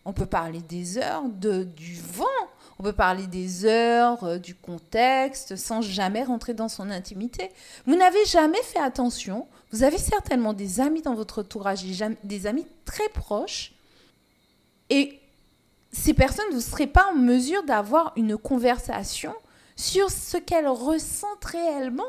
on 0.04 0.12
peut 0.12 0.26
parler 0.26 0.60
des 0.60 0.96
heures, 0.96 1.24
de, 1.28 1.64
du 1.64 2.00
vent, 2.00 2.24
on 2.78 2.84
peut 2.84 2.92
parler 2.92 3.26
des 3.26 3.64
heures, 3.64 4.22
euh, 4.24 4.38
du 4.38 4.54
contexte, 4.54 5.56
sans 5.56 5.82
jamais 5.82 6.22
rentrer 6.22 6.54
dans 6.54 6.68
son 6.68 6.90
intimité. 6.90 7.50
Vous 7.86 7.96
n'avez 7.96 8.24
jamais 8.26 8.62
fait 8.62 8.78
attention. 8.78 9.48
Vous 9.72 9.82
avez 9.82 9.98
certainement 9.98 10.52
des 10.52 10.80
amis 10.80 11.02
dans 11.02 11.14
votre 11.14 11.40
entourage, 11.40 11.82
des 12.22 12.46
amis 12.46 12.66
très 12.84 13.08
proches. 13.08 13.72
Et 14.90 15.18
ces 15.90 16.14
personnes, 16.14 16.46
vous 16.50 16.56
ne 16.56 16.62
serez 16.62 16.86
pas 16.86 17.10
en 17.12 17.16
mesure 17.16 17.64
d'avoir 17.64 18.12
une 18.16 18.36
conversation 18.36 19.34
sur 19.74 20.10
ce 20.10 20.36
qu'elles 20.36 20.68
ressentent 20.68 21.44
réellement. 21.44 22.04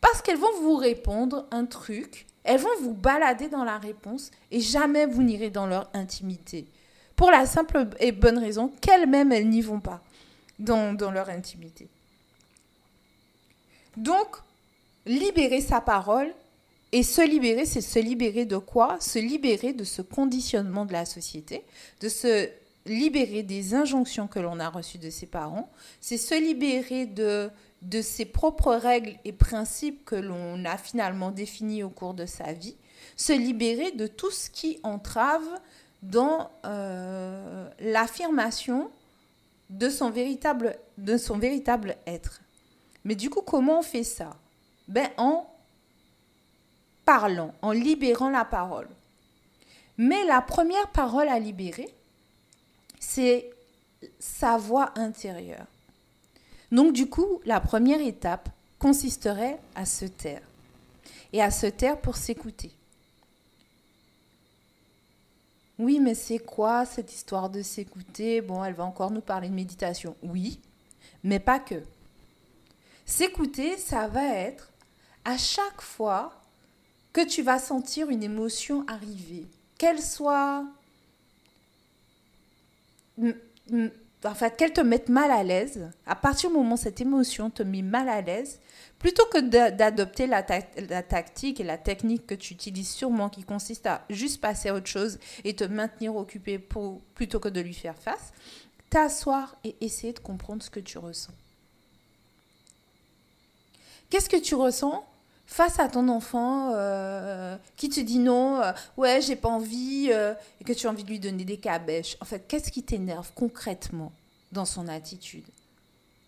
Parce 0.00 0.22
qu'elles 0.22 0.38
vont 0.38 0.60
vous 0.62 0.76
répondre 0.76 1.46
un 1.50 1.66
truc, 1.66 2.26
elles 2.44 2.60
vont 2.60 2.68
vous 2.80 2.94
balader 2.94 3.48
dans 3.48 3.64
la 3.64 3.78
réponse 3.78 4.30
et 4.50 4.60
jamais 4.60 5.04
vous 5.04 5.22
n'irez 5.22 5.50
dans 5.50 5.66
leur 5.66 5.90
intimité. 5.94 6.66
Pour 7.20 7.30
la 7.30 7.44
simple 7.44 7.86
et 7.98 8.12
bonne 8.12 8.38
raison 8.38 8.72
qu'elles-mêmes, 8.80 9.30
elles, 9.30 9.46
n'y 9.46 9.60
vont 9.60 9.78
pas 9.78 10.00
dans, 10.58 10.94
dans 10.94 11.10
leur 11.10 11.28
intimité. 11.28 11.86
Donc, 13.98 14.38
libérer 15.04 15.60
sa 15.60 15.82
parole, 15.82 16.32
et 16.92 17.02
se 17.02 17.20
libérer, 17.20 17.66
c'est 17.66 17.82
se 17.82 17.98
libérer 17.98 18.46
de 18.46 18.56
quoi? 18.56 18.96
Se 19.00 19.18
libérer 19.18 19.74
de 19.74 19.84
ce 19.84 20.00
conditionnement 20.00 20.86
de 20.86 20.94
la 20.94 21.04
société, 21.04 21.62
de 22.00 22.08
se 22.08 22.48
libérer 22.86 23.42
des 23.42 23.74
injonctions 23.74 24.26
que 24.26 24.38
l'on 24.38 24.58
a 24.58 24.70
reçues 24.70 24.96
de 24.96 25.10
ses 25.10 25.26
parents, 25.26 25.70
c'est 26.00 26.16
se 26.16 26.34
libérer 26.34 27.04
de 27.04 27.50
de 27.82 28.02
ses 28.02 28.26
propres 28.26 28.74
règles 28.74 29.16
et 29.24 29.32
principes 29.32 30.04
que 30.04 30.16
l'on 30.16 30.64
a 30.64 30.76
finalement 30.76 31.30
définis 31.30 31.82
au 31.82 31.88
cours 31.88 32.14
de 32.14 32.26
sa 32.26 32.52
vie, 32.52 32.76
se 33.16 33.32
libérer 33.32 33.90
de 33.92 34.06
tout 34.06 34.30
ce 34.30 34.50
qui 34.50 34.78
entrave 34.82 35.48
dans 36.02 36.50
euh, 36.64 37.68
l'affirmation 37.80 38.90
de, 39.68 39.88
son 39.88 40.10
véritable, 40.10 40.76
de 40.98 41.16
son 41.16 41.38
véritable 41.38 41.96
être. 42.06 42.40
Mais 43.04 43.14
du 43.14 43.30
coup, 43.30 43.42
comment 43.42 43.80
on 43.80 43.82
fait 43.82 44.04
ça? 44.04 44.36
Ben, 44.88 45.08
En 45.16 45.46
parlant, 47.04 47.54
en 47.62 47.72
libérant 47.72 48.30
la 48.30 48.44
parole. 48.44 48.88
Mais 49.96 50.24
la 50.24 50.40
première 50.40 50.88
parole 50.88 51.28
à 51.28 51.38
libérer, 51.38 51.92
c'est 52.98 53.50
sa 54.18 54.56
voix 54.56 54.92
intérieure. 54.96 55.66
Donc 56.72 56.92
du 56.92 57.08
coup, 57.08 57.40
la 57.44 57.60
première 57.60 58.00
étape 58.00 58.48
consisterait 58.78 59.58
à 59.74 59.84
se 59.84 60.04
taire. 60.04 60.42
Et 61.32 61.42
à 61.42 61.50
se 61.50 61.66
taire 61.66 62.00
pour 62.00 62.16
s'écouter. 62.16 62.72
Oui, 65.80 65.98
mais 65.98 66.14
c'est 66.14 66.38
quoi 66.38 66.84
cette 66.84 67.10
histoire 67.14 67.48
de 67.48 67.62
s'écouter? 67.62 68.42
Bon, 68.42 68.62
elle 68.62 68.74
va 68.74 68.84
encore 68.84 69.10
nous 69.10 69.22
parler 69.22 69.48
de 69.48 69.54
méditation. 69.54 70.14
Oui, 70.22 70.60
mais 71.24 71.38
pas 71.38 71.58
que. 71.58 71.82
S'écouter, 73.06 73.78
ça 73.78 74.06
va 74.06 74.26
être 74.26 74.70
à 75.24 75.38
chaque 75.38 75.80
fois 75.80 76.34
que 77.14 77.26
tu 77.26 77.40
vas 77.40 77.58
sentir 77.58 78.10
une 78.10 78.22
émotion 78.22 78.84
arriver, 78.88 79.46
qu'elle 79.78 80.02
soit 80.02 80.66
en 84.24 84.34
fait, 84.34 84.56
qu'elle 84.56 84.72
te 84.72 84.80
mette 84.80 85.08
mal 85.08 85.30
à 85.30 85.42
l'aise, 85.42 85.90
à 86.06 86.14
partir 86.14 86.50
du 86.50 86.56
moment 86.56 86.74
où 86.74 86.78
cette 86.78 87.00
émotion 87.00 87.48
te 87.48 87.62
met 87.62 87.82
mal 87.82 88.08
à 88.08 88.20
l'aise, 88.20 88.60
plutôt 88.98 89.24
que 89.26 89.38
d'adopter 89.70 90.26
la, 90.26 90.42
tactique 90.42 91.58
et 91.58 91.64
la 91.64 91.78
technique 91.78 92.26
que 92.26 92.34
tu 92.34 92.52
utilises 92.52 92.90
sûrement, 92.90 93.30
qui 93.30 93.44
consiste 93.44 93.86
à 93.86 94.04
juste 94.10 94.40
passer 94.40 94.68
à 94.68 94.74
autre 94.74 94.88
chose 94.88 95.18
et 95.44 95.56
te 95.56 95.64
maintenir 95.64 96.16
occupé 96.16 96.58
plutôt 96.58 97.40
que 97.40 97.48
de 97.48 97.60
lui 97.60 97.72
faire 97.72 97.96
face, 97.96 98.32
t'asseoir 98.90 99.56
et 99.64 99.76
essayer 99.80 100.12
de 100.12 100.18
comprendre 100.18 100.62
ce 100.62 100.70
que 100.70 100.80
tu 100.80 100.98
ressens. 100.98 101.32
Qu'est-ce 104.10 104.28
que 104.28 104.36
tu 104.36 104.54
ressens? 104.54 105.06
Face 105.50 105.80
à 105.80 105.88
ton 105.88 106.08
enfant 106.08 106.70
euh, 106.74 107.56
qui 107.76 107.88
te 107.88 107.98
dit 107.98 108.20
non, 108.20 108.62
euh, 108.62 108.72
ouais, 108.96 109.20
j'ai 109.20 109.34
pas 109.34 109.48
envie, 109.48 110.08
euh, 110.12 110.32
et 110.60 110.64
que 110.64 110.72
tu 110.72 110.86
as 110.86 110.90
envie 110.90 111.02
de 111.02 111.08
lui 111.08 111.18
donner 111.18 111.44
des 111.44 111.56
cabèches. 111.56 112.16
En 112.20 112.24
fait, 112.24 112.46
qu'est-ce 112.46 112.70
qui 112.70 112.84
t'énerve 112.84 113.32
concrètement 113.34 114.12
dans 114.52 114.64
son 114.64 114.86
attitude? 114.86 115.44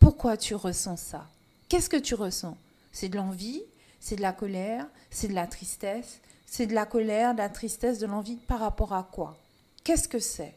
Pourquoi 0.00 0.36
tu 0.36 0.56
ressens 0.56 0.96
ça? 0.96 1.24
Qu'est-ce 1.68 1.88
que 1.88 1.96
tu 1.96 2.16
ressens? 2.16 2.56
C'est 2.90 3.08
de 3.08 3.16
l'envie 3.16 3.62
C'est 4.00 4.16
de 4.16 4.22
la 4.22 4.32
colère 4.32 4.86
C'est 5.10 5.28
de 5.28 5.34
la 5.34 5.46
tristesse 5.46 6.20
C'est 6.44 6.66
de 6.66 6.74
la 6.74 6.84
colère, 6.84 7.32
de 7.32 7.38
la 7.38 7.48
tristesse, 7.48 8.00
de 8.00 8.06
l'envie 8.06 8.36
par 8.36 8.58
rapport 8.58 8.92
à 8.92 9.08
quoi? 9.10 9.36
Qu'est-ce 9.84 10.08
que 10.08 10.18
c'est? 10.18 10.54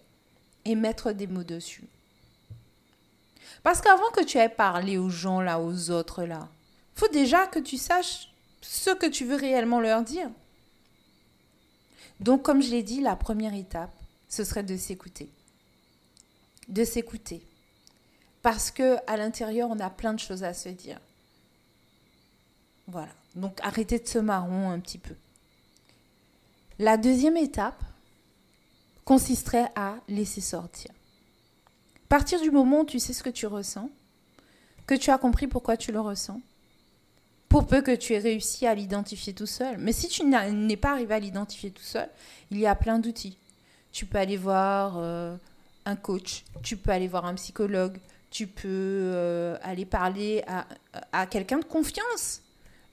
Et 0.65 0.74
mettre 0.74 1.12
des 1.12 1.27
mots 1.27 1.43
dessus. 1.43 1.88
Parce 3.62 3.79
qu'avant 3.79 4.10
que 4.12 4.24
tu 4.24 4.39
aies 4.39 4.50
parlé 4.50 4.98
aux 4.98 5.10
gens 5.10 5.39
là, 5.39 5.62
aux 5.62 5.91
autres 5.91 6.24
là, 6.24 6.50
faut 6.95 7.07
déjà 7.10 7.45
que 7.45 7.60
tu 7.60 7.77
saches 7.77 8.35
ce 8.67 8.89
que 8.89 9.05
tu 9.05 9.25
veux 9.25 9.36
réellement 9.36 9.79
leur 9.79 10.03
dire. 10.03 10.29
Donc, 12.19 12.43
comme 12.43 12.62
je 12.62 12.72
l'ai 12.72 12.84
dit, 12.84 13.01
la 13.01 13.15
première 13.15 13.53
étape, 13.53 13.93
ce 14.27 14.43
serait 14.43 14.63
de 14.63 14.75
s'écouter. 14.75 15.29
De 16.67 16.84
s'écouter. 16.84 17.45
Parce 18.41 18.72
que 18.72 18.98
à 19.07 19.17
l'intérieur, 19.17 19.69
on 19.69 19.79
a 19.79 19.89
plein 19.89 20.13
de 20.13 20.19
choses 20.19 20.43
à 20.43 20.53
se 20.53 20.69
dire. 20.69 21.00
Voilà. 22.88 23.12
Donc, 23.36 23.60
arrêtez 23.62 24.00
de 24.00 24.07
se 24.07 24.19
marron 24.19 24.69
un 24.69 24.79
petit 24.79 24.98
peu. 24.98 25.15
La 26.79 26.98
deuxième 26.98 27.38
étape 27.38 27.84
consisterait 29.03 29.72
à 29.75 29.95
laisser 30.07 30.41
sortir. 30.41 30.91
Partir 32.10 32.41
du 32.41 32.51
moment 32.51 32.81
où 32.81 32.86
tu 32.86 33.00
sais 33.00 33.13
ce 33.13 33.24
que 33.24 33.29
tu 33.29 33.45
ressens, 33.45 33.89
que 34.88 34.95
tu 34.95 35.12
as 35.12 35.17
compris 35.17 35.48
pourquoi 35.48 35.77
tu 35.77 35.91
le 35.91 36.00
ressens, 36.00 36.41
pour 37.50 37.68
peu 37.68 37.82
que 37.82 37.96
tu 37.96 38.14
aies 38.14 38.20
réussi 38.20 38.68
à 38.68 38.75
l'identifier 38.75 39.34
tout 39.34 39.46
seul. 39.46 39.78
Mais 39.78 39.92
si 39.92 40.08
tu 40.08 40.24
n'es 40.25 40.78
pas 40.78 40.92
arrivé 40.92 41.14
à 41.14 41.20
l'identifier 41.20 41.72
tout 41.72 41.84
seul, 41.84 42.10
il 42.52 42.60
y 42.60 42.68
a 42.68 42.75
plein 42.75 43.00
d'outils. 43.00 43.38
Tu 43.92 44.06
peux 44.06 44.18
aller 44.18 44.38
voir 44.38 44.96
euh, 44.98 45.36
un 45.86 45.96
coach, 45.96 46.44
tu 46.64 46.75
peux 46.75 46.92
aller 46.92 47.08
voir 47.08 47.25
un 47.25 47.36
psychologue, 47.36 47.98
tu 48.30 48.48
peux 48.48 48.68
euh, 48.68 49.58
aller 49.62 49.86
parler 49.86 50.44
à, 51.12 51.25
quelqu'un 51.28 51.60
de 51.60 51.66
confiance. 51.66 52.42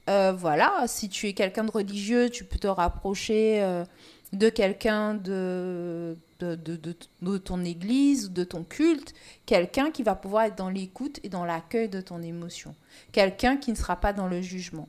Euh, 0.08 0.32
voilà, 0.32 0.84
si 0.86 1.08
tu 1.08 1.28
es 1.28 1.32
quelqu'un 1.32 1.64
de 1.64 1.70
religieux, 1.70 2.30
tu 2.30 2.44
peux 2.44 2.58
te 2.58 2.68
rapprocher 2.68 3.84
de 4.32 4.48
quelqu'un 4.48 5.14
de, 5.14 6.16
de, 6.42 7.38
ton 7.38 7.64
église 7.64 8.30
de 8.30 8.44
ton 8.44 8.64
culte, 8.64 9.14
quelqu'un 9.46 9.90
qui 9.90 10.02
va 10.02 10.14
pouvoir 10.14 10.44
être 10.44 10.56
dans 10.56 10.68
l'écoute 10.68 11.20
et 11.22 11.28
dans 11.28 11.44
l'accueil 11.44 11.88
de 11.88 12.00
ton 12.00 12.22
émotion, 12.22 12.74
quelqu'un 13.12 13.56
qui 13.56 13.70
ne 13.70 13.76
sera 13.76 13.96
pas 13.96 14.12
dans 14.12 14.28
le 14.28 14.40
jugement. 14.40 14.88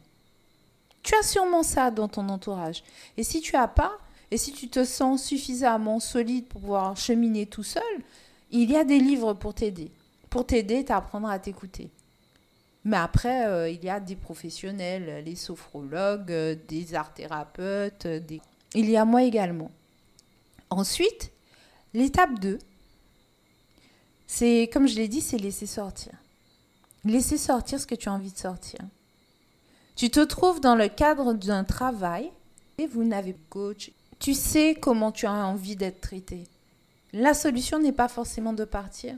Tu 1.02 1.16
as 1.16 1.24
sûrement 1.24 1.64
ça 1.64 1.92
dans 1.92 2.08
ton 2.08 2.30
entourage. 2.30 2.84
Et 3.18 3.24
si 3.24 3.42
tu 3.42 3.56
as 3.56 3.68
pas, 3.68 3.98
et 4.32 4.38
si 4.38 4.54
tu 4.54 4.70
te 4.70 4.86
sens 4.86 5.24
suffisamment 5.24 6.00
solide 6.00 6.48
pour 6.48 6.62
pouvoir 6.62 6.96
cheminer 6.96 7.46
tout 7.46 7.64
seul, 7.64 7.84
il 8.52 8.72
y 8.72 8.78
a 8.78 8.84
des 8.84 9.00
livres 9.00 9.34
pour 9.34 9.54
t'aider. 9.54 9.92
Pour 10.30 10.46
t'aider, 10.46 10.86
t'apprendre 10.86 11.28
à 11.28 11.40
t'écouter. 11.40 11.92
Mais 12.86 12.98
après, 12.98 13.46
euh, 13.48 13.70
il 13.70 13.84
y 13.84 13.90
a 13.90 14.00
des 14.00 14.16
professionnels, 14.16 15.24
les 15.26 15.36
sophrologues, 15.36 16.32
euh, 16.32 16.56
des 16.68 16.96
art 16.96 17.14
thérapeutes, 17.14 18.08
des 18.08 18.42
il 18.76 18.90
y 18.90 18.98
a 18.98 19.06
moi 19.06 19.24
également. 19.24 19.72
Ensuite, 20.70 21.32
l'étape 21.94 22.40
2, 22.40 22.60
c'est, 24.28 24.70
comme 24.72 24.88
je 24.88 24.96
l'ai 24.96 25.08
dit, 25.08 25.22
c'est 25.22 25.38
laisser 25.38 25.66
sortir. 25.66 26.14
Laisser 27.06 27.38
sortir 27.38 27.80
ce 27.80 27.88
que 27.88 27.96
tu 27.96 28.10
as 28.10 28.14
envie 28.14 28.32
de 28.32 28.38
sortir. 28.38 28.80
Tu 29.96 30.10
te 30.10 30.22
trouves 30.22 30.60
dans 30.60 30.76
le 30.76 30.88
cadre 30.88 31.34
d'un 31.34 31.64
travail 31.64 32.32
et 32.78 32.88
vous 32.88 33.04
n'avez 33.04 33.36
coach. 33.50 33.92
Tu 34.20 34.34
sais 34.34 34.76
comment 34.76 35.12
tu 35.12 35.26
as 35.26 35.34
envie 35.34 35.76
d'être 35.76 36.02
traité. 36.02 36.48
La 37.12 37.34
solution 37.34 37.78
n'est 37.78 37.92
pas 37.92 38.08
forcément 38.08 38.54
de 38.54 38.66
partir. 38.66 39.16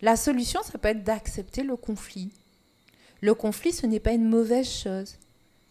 La 0.00 0.16
solution, 0.16 0.60
ça 0.64 0.78
peut 0.78 0.88
être 0.88 1.04
d'accepter 1.04 1.62
le 1.62 1.76
conflit. 1.76 2.32
Le 3.20 3.34
conflit, 3.34 3.72
ce 3.72 3.86
n'est 3.86 4.00
pas 4.00 4.10
une 4.10 4.28
mauvaise 4.28 4.68
chose. 4.68 5.16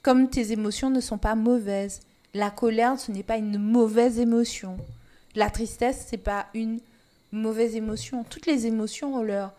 Comme 0.01 0.29
tes 0.29 0.53
émotions 0.53 0.89
ne 0.89 1.01
sont 1.01 1.17
pas 1.17 1.35
mauvaises. 1.35 1.99
La 2.33 2.49
colère, 2.49 2.97
ce 2.97 3.11
n'est 3.11 3.23
pas 3.23 3.35
une 3.35 3.57
mauvaise 3.57 4.19
émotion. 4.19 4.77
La 5.35 5.49
tristesse, 5.49 6.07
ce 6.07 6.15
n'est 6.15 6.21
pas 6.21 6.47
une 6.53 6.79
mauvaise 7.31 7.75
émotion. 7.75 8.23
Toutes 8.23 8.45
les 8.45 8.67
émotions 8.67 9.15
ont 9.15 9.23
leur, 9.23 9.53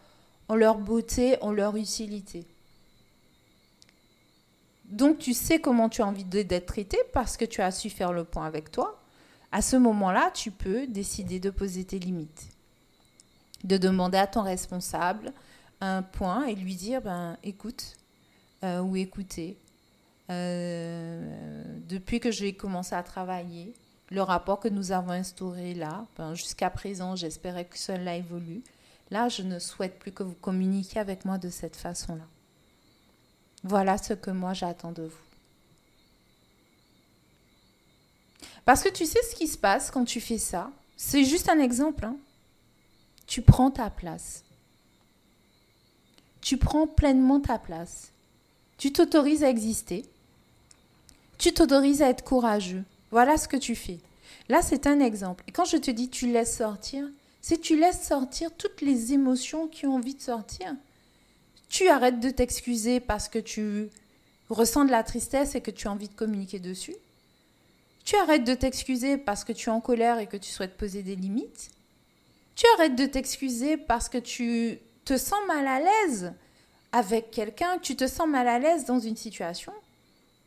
ont 0.49 0.55
leur 0.55 0.79
beauté, 0.79 1.37
ont 1.41 1.52
leur 1.52 1.76
utilité. 1.76 2.47
Donc 4.85 5.19
tu 5.19 5.33
sais 5.33 5.59
comment 5.59 5.88
tu 5.88 6.02
as 6.02 6.07
envie 6.07 6.25
d'être 6.25 6.67
traité 6.67 6.99
parce 7.12 7.37
que 7.37 7.47
tu 7.47 7.62
as 7.62 7.71
su 7.71 7.88
faire 7.88 8.12
le 8.12 8.25
point 8.25 8.45
avec 8.45 8.71
toi. 8.71 9.02
À 9.50 9.62
ce 9.62 9.76
moment-là, 9.76 10.31
tu 10.35 10.50
peux 10.50 10.87
décider 10.87 11.41
de 11.41 11.50
poser 11.50 11.85
tes 11.85 11.99
limites 11.99 12.52
de 13.64 13.76
demander 13.76 14.19
à 14.19 14.26
ton 14.26 14.43
responsable 14.43 15.33
un 15.81 16.02
point 16.02 16.47
et 16.47 16.55
lui 16.55 16.75
dire 16.75 17.00
ben 17.02 17.37
écoute 17.43 17.97
euh, 18.64 18.81
ou 18.81 18.97
écoutez 18.97 19.59
euh, 20.31 21.64
depuis 21.88 22.21
que 22.21 22.31
j'ai 22.31 22.55
commencé 22.55 22.95
à 22.95 23.02
travailler 23.02 23.75
le 24.12 24.23
rapport 24.23 24.61
que 24.61 24.69
nous 24.69 24.92
avons 24.92 25.12
instauré 25.12 25.75
là 25.75 26.07
ben, 26.16 26.35
jusqu'à 26.35 26.71
présent 26.71 27.16
j'espérais 27.16 27.64
que 27.64 27.78
cela 27.78 28.16
évolue 28.16 28.62
là 29.11 29.28
je 29.28 29.42
ne 29.42 29.59
souhaite 29.59 29.99
plus 29.99 30.12
que 30.12 30.23
vous 30.23 30.35
communiquiez 30.35 31.00
avec 31.00 31.25
moi 31.25 31.38
de 31.38 31.49
cette 31.49 31.76
façon 31.76 32.14
là 32.16 32.26
voilà 33.64 33.99
ce 33.99 34.14
que 34.14 34.31
moi 34.31 34.52
j'attends 34.52 34.92
de 34.92 35.04
vous 35.04 35.16
parce 38.64 38.83
que 38.83 38.90
tu 38.90 39.07
sais 39.07 39.23
ce 39.31 39.35
qui 39.35 39.49
se 39.49 39.59
passe 39.59 39.90
quand 39.90 40.04
tu 40.04 40.21
fais 40.21 40.38
ça? 40.38 40.71
C'est 40.97 41.25
juste 41.25 41.49
un 41.49 41.59
exemple 41.59 42.04
hein 42.04 42.16
tu 43.33 43.40
prends 43.40 43.71
ta 43.71 43.88
place. 43.88 44.45
Tu 46.42 46.59
prends 46.59 46.87
pleinement 46.87 47.40
ta 47.40 47.59
place. 47.59 48.12
Tu 48.76 48.92
t'autorises 48.92 49.42
à 49.42 49.49
exister. 49.49 50.04
Tu 51.38 51.54
t'autorises 51.54 52.02
à 52.02 52.11
être 52.11 52.25
courageux. 52.25 52.85
Voilà 53.12 53.37
ce 53.37 53.47
que 53.47 53.57
tu 53.57 53.76
fais. 53.76 54.00
Là, 54.49 54.62
c'est 54.62 54.87
un 54.87 54.99
exemple. 54.99 55.45
Et 55.47 55.52
quand 55.52 55.66
je 55.66 55.76
te 55.76 55.90
dis 55.90 56.09
tu 56.09 56.33
laisses 56.33 56.57
sortir, 56.57 57.07
c'est 57.40 57.61
tu 57.61 57.78
laisses 57.78 58.02
sortir 58.02 58.50
toutes 58.57 58.81
les 58.81 59.12
émotions 59.12 59.69
qui 59.69 59.87
ont 59.87 59.95
envie 59.95 60.14
de 60.14 60.21
sortir. 60.21 60.75
Tu 61.69 61.88
arrêtes 61.88 62.21
de 62.21 62.31
t'excuser 62.31 63.00
parce 63.00 63.28
que 63.28 63.38
tu 63.38 63.90
ressens 64.49 64.87
de 64.87 64.90
la 64.90 65.02
tristesse 65.02 65.54
et 65.54 65.61
que 65.61 65.71
tu 65.71 65.88
as 65.88 65.92
envie 65.92 66.09
de 66.09 66.14
communiquer 66.14 66.59
dessus. 66.59 66.97
Tu 68.04 68.16
arrêtes 68.16 68.45
de 68.45 68.54
t'excuser 68.54 69.16
parce 69.16 69.45
que 69.45 69.52
tu 69.52 69.69
es 69.69 69.73
en 69.73 69.81
colère 69.81 70.19
et 70.19 70.26
que 70.26 70.37
tu 70.37 70.50
souhaites 70.50 70.76
poser 70.76 71.02
des 71.02 71.16
limites. 71.16 71.71
Tu 72.57 72.66
arrêtes 72.75 72.97
de 72.97 73.07
t'excuser 73.07 73.76
parce 73.76 74.09
que 74.09 74.19
tu 74.19 74.78
te 75.04 75.16
sens 75.16 75.40
mal 75.47 75.66
à 75.66 75.81
l'aise 75.81 76.33
avec 76.92 77.31
quelqu'un, 77.31 77.78
tu 77.78 77.97
te 77.97 78.07
sens 78.07 78.28
mal 78.28 78.49
à 78.49 78.59
l'aise 78.59 78.85
dans 78.85 78.99
une 78.99 79.16
situation. 79.16 79.73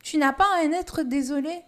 Tu 0.02 0.18
n'as 0.18 0.32
pas 0.32 0.46
à 0.56 0.64
en 0.64 0.72
être 0.72 1.02
désolé. 1.02 1.62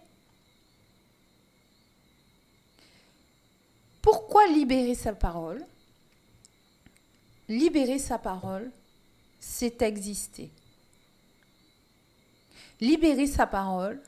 Pourquoi 4.11 4.47
libérer 4.47 4.95
sa 4.95 5.13
parole? 5.13 5.63
Libérer 7.47 7.99
sa 7.99 8.17
parole, 8.17 8.71
c'est 9.39 9.83
exister. 9.83 10.49
Libérer 12.81 13.27
sa 13.27 13.45
parole, 13.45 14.01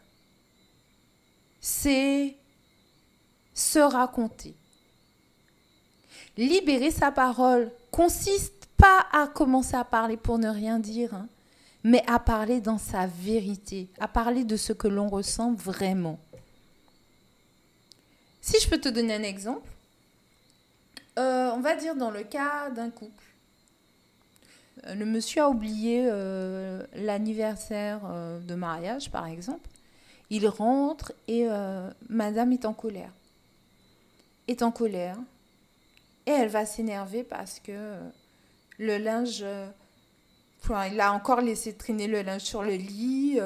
c'est 1.59 2.35
se 3.53 3.77
raconter. 3.77 4.55
Libérer 6.35 6.89
sa 6.89 7.11
parole 7.11 7.71
consiste 7.91 8.69
pas 8.77 9.05
à 9.11 9.27
commencer 9.27 9.75
à 9.75 9.83
parler 9.83 10.17
pour 10.17 10.39
ne 10.39 10.49
rien 10.49 10.79
dire, 10.79 11.13
hein, 11.13 11.29
mais 11.83 12.03
à 12.07 12.17
parler 12.17 12.59
dans 12.59 12.79
sa 12.79 13.05
vérité, 13.05 13.87
à 13.99 14.07
parler 14.07 14.45
de 14.45 14.57
ce 14.57 14.73
que 14.73 14.87
l'on 14.87 15.09
ressent 15.09 15.53
vraiment. 15.53 16.19
Si 18.41 18.59
je 18.59 18.67
peux 18.67 18.81
te 18.81 18.89
donner 18.89 19.13
un 19.13 19.21
exemple, 19.21 19.70
euh, 21.21 21.51
on 21.53 21.59
va 21.59 21.75
dire 21.75 21.95
dans 21.95 22.09
le 22.09 22.23
cas 22.23 22.69
d'un 22.71 22.89
couple. 22.89 23.23
Euh, 24.87 24.95
le 24.95 25.05
monsieur 25.05 25.43
a 25.43 25.49
oublié 25.49 26.07
euh, 26.09 26.83
l'anniversaire 26.95 28.01
de 28.41 28.55
mariage, 28.55 29.11
par 29.11 29.27
exemple. 29.27 29.69
Il 30.29 30.47
rentre 30.47 31.11
et 31.27 31.45
madame 32.09 32.53
est 32.53 32.65
en 32.65 32.73
colère. 32.73 33.11
Est 34.47 34.63
en 34.63 34.71
colère, 34.71 35.17
et 36.25 36.31
elle 36.31 36.47
va 36.47 36.65
s'énerver 36.65 37.23
parce 37.23 37.59
que 37.59 37.97
le 38.77 38.97
linge, 38.97 39.45
il 40.69 41.01
a 41.01 41.13
encore 41.13 41.41
laissé 41.41 41.73
traîner 41.73 42.07
le 42.07 42.21
linge 42.21 42.41
sur 42.41 42.63
le 42.63 42.75
lit, 42.75 43.39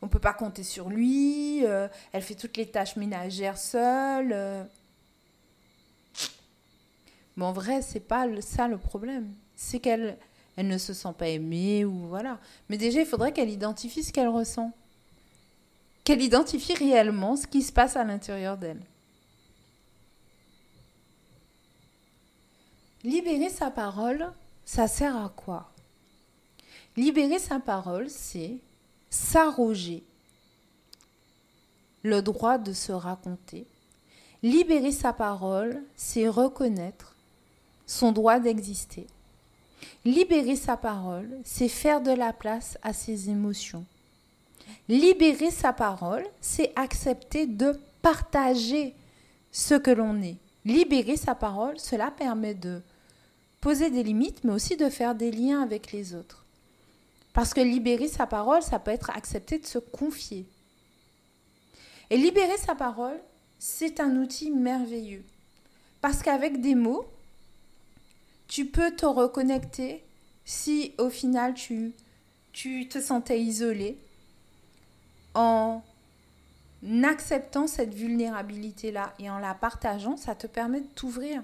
on 0.00 0.06
ne 0.06 0.10
peut 0.10 0.20
pas 0.20 0.32
compter 0.32 0.62
sur 0.62 0.88
lui, 0.88 1.64
elle 1.64 2.22
fait 2.22 2.36
toutes 2.36 2.56
les 2.56 2.66
tâches 2.66 2.96
ménagères 2.96 3.58
seule. 3.58 4.68
Mais 7.38 7.44
en 7.44 7.52
vrai, 7.52 7.82
c'est 7.82 8.00
pas 8.00 8.26
ça 8.40 8.66
le 8.66 8.78
problème. 8.78 9.32
C'est 9.54 9.78
qu'elle 9.78 10.18
elle 10.56 10.66
ne 10.66 10.76
se 10.76 10.92
sent 10.92 11.12
pas 11.16 11.28
aimée 11.28 11.84
ou 11.84 12.08
voilà. 12.08 12.40
Mais 12.68 12.76
déjà, 12.76 13.00
il 13.00 13.06
faudrait 13.06 13.32
qu'elle 13.32 13.48
identifie 13.48 14.02
ce 14.02 14.12
qu'elle 14.12 14.26
ressent. 14.26 14.72
Qu'elle 16.02 16.20
identifie 16.20 16.74
réellement 16.74 17.36
ce 17.36 17.46
qui 17.46 17.62
se 17.62 17.70
passe 17.70 17.94
à 17.94 18.02
l'intérieur 18.02 18.58
d'elle. 18.58 18.82
Libérer 23.04 23.50
sa 23.50 23.70
parole, 23.70 24.32
ça 24.64 24.88
sert 24.88 25.16
à 25.16 25.28
quoi? 25.28 25.70
Libérer 26.96 27.38
sa 27.38 27.60
parole, 27.60 28.10
c'est 28.10 28.56
s'arroger 29.10 30.02
le 32.02 32.20
droit 32.20 32.58
de 32.58 32.72
se 32.72 32.90
raconter. 32.90 33.64
Libérer 34.42 34.90
sa 34.90 35.12
parole, 35.12 35.84
c'est 35.94 36.26
reconnaître 36.26 37.14
son 37.88 38.12
droit 38.12 38.38
d'exister. 38.38 39.08
Libérer 40.04 40.54
sa 40.54 40.76
parole, 40.76 41.28
c'est 41.42 41.68
faire 41.68 42.00
de 42.00 42.12
la 42.12 42.32
place 42.32 42.78
à 42.82 42.92
ses 42.92 43.30
émotions. 43.30 43.84
Libérer 44.88 45.50
sa 45.50 45.72
parole, 45.72 46.24
c'est 46.40 46.72
accepter 46.76 47.46
de 47.46 47.80
partager 48.02 48.94
ce 49.50 49.74
que 49.74 49.90
l'on 49.90 50.22
est. 50.22 50.36
Libérer 50.64 51.16
sa 51.16 51.34
parole, 51.34 51.78
cela 51.78 52.10
permet 52.10 52.54
de 52.54 52.82
poser 53.60 53.90
des 53.90 54.02
limites, 54.02 54.44
mais 54.44 54.52
aussi 54.52 54.76
de 54.76 54.88
faire 54.90 55.14
des 55.14 55.30
liens 55.30 55.62
avec 55.62 55.90
les 55.90 56.14
autres. 56.14 56.44
Parce 57.32 57.54
que 57.54 57.60
libérer 57.60 58.08
sa 58.08 58.26
parole, 58.26 58.62
ça 58.62 58.78
peut 58.78 58.90
être 58.90 59.10
accepter 59.10 59.58
de 59.58 59.66
se 59.66 59.78
confier. 59.78 60.46
Et 62.10 62.16
libérer 62.16 62.56
sa 62.58 62.74
parole, 62.74 63.18
c'est 63.58 64.00
un 64.00 64.16
outil 64.16 64.50
merveilleux. 64.50 65.24
Parce 66.00 66.22
qu'avec 66.22 66.60
des 66.60 66.74
mots, 66.74 67.06
tu 68.48 68.64
peux 68.66 68.90
te 68.90 69.06
reconnecter 69.06 70.02
si 70.44 70.94
au 70.98 71.10
final 71.10 71.54
tu, 71.54 71.94
te 72.52 73.00
sentais 73.00 73.40
isolé 73.40 73.98
en 75.34 75.82
acceptant 77.04 77.66
cette 77.66 77.94
vulnérabilité-là 77.94 79.12
et 79.18 79.28
en 79.28 79.38
la 79.38 79.54
partageant, 79.54 80.16
ça 80.16 80.34
te 80.34 80.46
permet 80.46 80.80
de 80.80 80.86
t'ouvrir. 80.86 81.42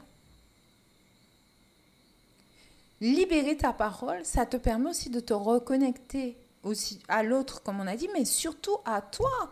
Libérer 3.01 3.57
ta 3.59 3.75
parole, 3.75 4.25
ça 4.25 4.47
te 4.47 4.57
permet 4.57 4.89
aussi 4.89 5.11
de 5.11 5.21
te 5.21 5.35
reconnecter 5.35 6.39
aussi 6.63 7.03
à 7.09 7.23
l'autre, 7.23 7.63
comme 7.63 7.81
on 7.81 7.87
a 7.87 7.97
dit, 7.97 8.09
mais 8.15 8.25
surtout 8.25 8.79
à 8.87 9.03
toi. 9.03 9.51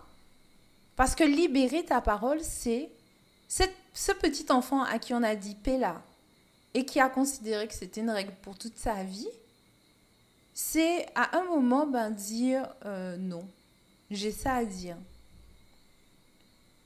Parce 0.96 1.14
que 1.14 1.24
libérer 1.24 1.84
ta 1.84 2.00
parole, 2.00 2.40
c'est 2.40 2.90
ce 3.48 4.12
petit 4.12 4.50
enfant 4.50 4.82
à 4.82 4.98
qui 4.98 5.12
on 5.12 5.22
a 5.22 5.34
dit 5.34 5.54
Pella 5.56 6.02
et 6.74 6.84
qui 6.84 7.00
a 7.00 7.08
considéré 7.08 7.68
que 7.68 7.74
c'était 7.74 8.00
une 8.00 8.10
règle 8.10 8.32
pour 8.42 8.56
toute 8.56 8.76
sa 8.76 9.04
vie, 9.04 9.28
c'est 10.54 11.06
à 11.14 11.38
un 11.38 11.44
moment 11.44 11.86
ben, 11.86 12.10
dire 12.10 12.68
euh, 12.84 13.16
non, 13.16 13.46
j'ai 14.10 14.30
ça 14.30 14.54
à 14.54 14.64
dire. 14.64 14.96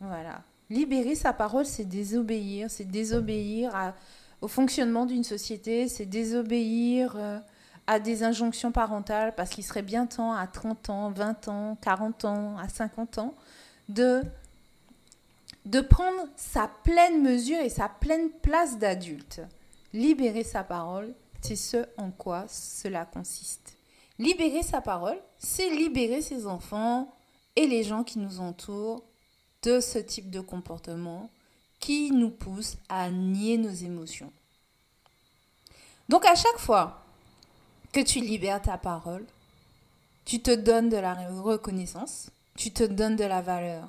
Voilà. 0.00 0.42
Libérer 0.68 1.14
sa 1.14 1.32
parole, 1.32 1.66
c'est 1.66 1.84
désobéir, 1.84 2.70
c'est 2.70 2.84
désobéir 2.84 3.72
au 4.40 4.48
fonctionnement 4.48 5.06
d'une 5.06 5.24
société, 5.24 5.88
c'est 5.88 6.06
désobéir 6.06 7.14
euh, 7.16 7.38
à 7.86 8.00
des 8.00 8.24
injonctions 8.24 8.72
parentales, 8.72 9.34
parce 9.36 9.50
qu'il 9.50 9.64
serait 9.64 9.82
bien 9.82 10.06
temps 10.06 10.32
à 10.32 10.46
30 10.46 10.90
ans, 10.90 11.10
20 11.10 11.48
ans, 11.48 11.78
40 11.80 12.24
ans, 12.24 12.58
à 12.58 12.68
50 12.68 13.18
ans, 13.18 13.34
de 13.88 14.22
de 15.64 15.80
prendre 15.80 16.28
sa 16.36 16.70
pleine 16.84 17.22
mesure 17.22 17.58
et 17.58 17.68
sa 17.68 17.88
pleine 17.88 18.30
place 18.30 18.78
d'adulte. 18.78 19.40
Libérer 19.92 20.44
sa 20.44 20.64
parole, 20.64 21.14
c'est 21.40 21.56
ce 21.56 21.86
en 21.96 22.10
quoi 22.10 22.46
cela 22.48 23.04
consiste. 23.04 23.76
Libérer 24.18 24.62
sa 24.62 24.80
parole, 24.80 25.18
c'est 25.38 25.70
libérer 25.70 26.22
ses 26.22 26.46
enfants 26.46 27.14
et 27.54 27.66
les 27.66 27.84
gens 27.84 28.02
qui 28.02 28.18
nous 28.18 28.40
entourent 28.40 29.02
de 29.62 29.80
ce 29.80 29.98
type 29.98 30.30
de 30.30 30.40
comportement 30.40 31.30
qui 31.80 32.10
nous 32.10 32.30
pousse 32.30 32.76
à 32.88 33.10
nier 33.10 33.58
nos 33.58 33.70
émotions. 33.70 34.32
Donc 36.08 36.24
à 36.24 36.34
chaque 36.34 36.58
fois 36.58 37.02
que 37.92 38.00
tu 38.00 38.20
libères 38.20 38.62
ta 38.62 38.78
parole, 38.78 39.24
tu 40.24 40.40
te 40.40 40.54
donnes 40.54 40.88
de 40.88 40.96
la 40.96 41.14
reconnaissance, 41.28 42.30
tu 42.56 42.72
te 42.72 42.82
donnes 42.82 43.16
de 43.16 43.24
la 43.24 43.42
valeur, 43.42 43.88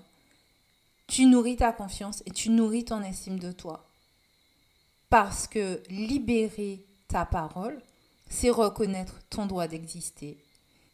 tu 1.08 1.26
nourris 1.26 1.58
ta 1.58 1.72
confiance 1.72 2.22
et 2.26 2.32
tu 2.32 2.50
nourris 2.50 2.86
ton 2.86 3.02
estime 3.02 3.40
de 3.40 3.52
toi. 3.52 3.87
Parce 5.10 5.48
que 5.48 5.82
libérer 5.90 6.86
ta 7.08 7.26
parole, 7.26 7.82
c'est 8.30 8.50
reconnaître 8.50 9.16
ton 9.30 9.46
droit 9.46 9.68
d'exister. 9.68 10.38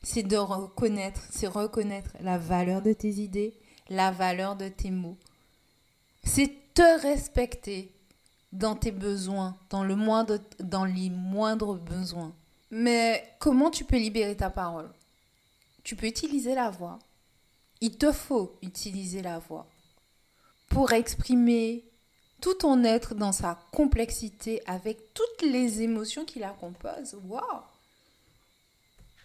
C'est 0.04 0.24
de 0.24 0.38
reconnaître, 0.38 1.22
c'est 1.32 1.48
reconnaître 1.48 2.12
la 2.20 2.38
valeur 2.38 2.82
de 2.82 2.94
tes 2.94 3.14
idées, 3.14 3.54
la 3.90 4.12
valeur 4.12 4.56
de 4.56 4.68
tes 4.68 4.92
mots. 4.92 5.18
C'est 6.24 6.52
te 6.74 7.02
respecter 7.02 7.92
dans 8.52 8.76
tes 8.76 8.92
besoins, 8.92 9.58
dans, 9.70 9.86
dans 10.60 10.86
les 10.86 11.10
moindres 11.10 11.76
besoins. 11.76 12.34
Mais 12.70 13.24
comment 13.40 13.72
tu 13.72 13.84
peux 13.84 13.98
libérer 13.98 14.36
ta 14.36 14.50
parole? 14.50 14.92
Tu 15.84 15.96
peux 15.96 16.08
utiliser 16.08 16.56
la 16.56 16.70
voix. 16.70 17.00
Il 17.82 17.98
te 17.98 18.12
faut 18.12 18.58
utiliser 18.62 19.22
la 19.22 19.40
voix 19.40 19.68
pour 20.70 20.94
exprimer 20.94 21.84
tout 22.44 22.56
ton 22.56 22.84
être 22.84 23.16
dans 23.16 23.32
sa 23.32 23.58
complexité 23.72 24.62
avec 24.66 25.14
toutes 25.14 25.50
les 25.50 25.82
émotions 25.82 26.26
qui 26.26 26.40
la 26.40 26.50
composent. 26.50 27.16
Waouh 27.30 27.42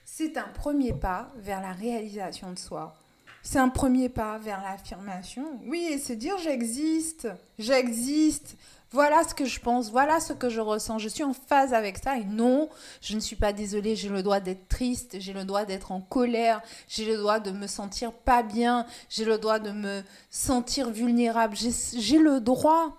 C'est 0.04 0.36
un 0.36 0.46
premier 0.54 0.92
pas 0.92 1.28
vers 1.34 1.60
la 1.60 1.72
réalisation 1.72 2.52
de 2.52 2.58
soi. 2.58 2.94
C'est 3.42 3.58
un 3.58 3.70
premier 3.70 4.08
pas 4.08 4.38
vers 4.38 4.62
l'affirmation. 4.62 5.58
Oui, 5.66 5.84
et 5.90 5.98
se 5.98 6.12
dire 6.12 6.38
j'existe, 6.38 7.26
j'existe. 7.58 8.56
Voilà 8.92 9.24
ce 9.24 9.34
que 9.34 9.46
je 9.46 9.58
pense, 9.58 9.90
voilà 9.90 10.20
ce 10.20 10.32
que 10.32 10.48
je 10.48 10.60
ressens. 10.60 10.98
Je 10.98 11.08
suis 11.08 11.24
en 11.24 11.34
phase 11.34 11.74
avec 11.74 11.98
ça 11.98 12.18
et 12.18 12.24
non, 12.24 12.68
je 13.02 13.16
ne 13.16 13.20
suis 13.20 13.36
pas 13.36 13.52
désolée, 13.52 13.96
j'ai 13.96 14.10
le 14.10 14.22
droit 14.22 14.38
d'être 14.38 14.68
triste, 14.68 15.16
j'ai 15.18 15.32
le 15.32 15.44
droit 15.44 15.64
d'être 15.64 15.90
en 15.90 16.00
colère, 16.00 16.62
j'ai 16.86 17.04
le 17.04 17.16
droit 17.16 17.40
de 17.40 17.50
me 17.50 17.66
sentir 17.66 18.12
pas 18.12 18.44
bien, 18.44 18.86
j'ai 19.10 19.24
le 19.24 19.38
droit 19.38 19.58
de 19.58 19.72
me 19.72 20.04
sentir 20.30 20.90
vulnérable, 20.90 21.56
j'ai 21.56 22.18
le 22.18 22.38
droit 22.38 22.96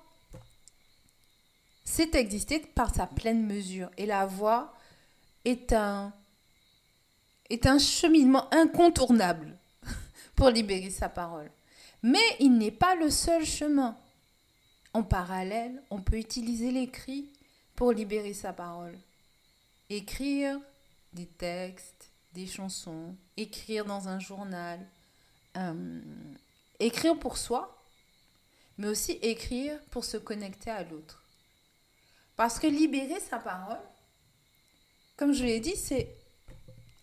c'est 1.91 2.13
exister 2.13 2.60
par 2.60 2.93
sa 2.93 3.08
pleine 3.08 3.47
mesure. 3.47 3.89
Et 3.97 4.06
la 4.06 4.28
voix 4.28 4.73
est 5.43 5.73
un, 5.73 6.13
est 7.49 7.80
cheminement 7.80 8.47
incontournable 8.54 9.58
pour 10.36 10.52
libérer 10.52 10.91
sa 10.91 11.10
parole. 11.10 11.49
Mais 12.04 12.23
il 12.39 12.58
n'est 12.58 12.69
pas 12.69 12.93
le 12.93 13.10
seul 13.10 13.43
chemin. 13.43 13.97
En 14.93 15.02
parallèle, 15.02 15.82
on 15.89 15.99
peut 15.99 16.17
utiliser 16.17 16.71
l'écrit 16.71 17.34
pour 17.75 17.91
libérer 17.91 18.34
sa 18.34 18.54
parole. 18.54 18.95
Écrire 19.89 20.60
des 21.13 21.25
textes, 21.25 22.12
des 22.34 22.45
chansons, 22.45 23.15
écrire 23.36 23.86
dans 23.86 24.08
un 24.08 24.19
journal, 24.19 24.80
euh, 25.58 26.02
écrire 26.80 27.17
pour 27.17 27.38
soi, 27.38 27.84
mais 28.78 28.88
aussi 28.88 29.13
écrire 29.23 29.80
pour 29.89 30.06
se 30.06 30.17
connecter 30.17 30.69
à 30.69 30.84
l'autre. 30.84 31.19
Parce 32.39 32.58
que 32.58 32.67
libérer 32.67 33.19
sa 33.19 33.38
parole, 33.38 33.82
comme 35.17 35.34
je 35.34 35.43
l'ai 35.43 35.60
dit, 35.60 35.75
c'est 35.75 36.15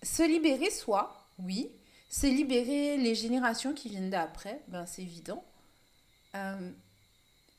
se 0.02 0.22
libérer 0.22 0.70
soi, 0.70 1.28
oui. 1.38 1.70
C'est 2.08 2.30
libérer 2.30 2.96
les 2.96 3.14
générations 3.14 3.74
qui 3.74 3.90
viennent 3.90 4.08
d'après, 4.08 4.62
ben 4.68 4.86
c'est 4.86 5.02
évident. 5.02 5.44
Euh, 6.36 6.70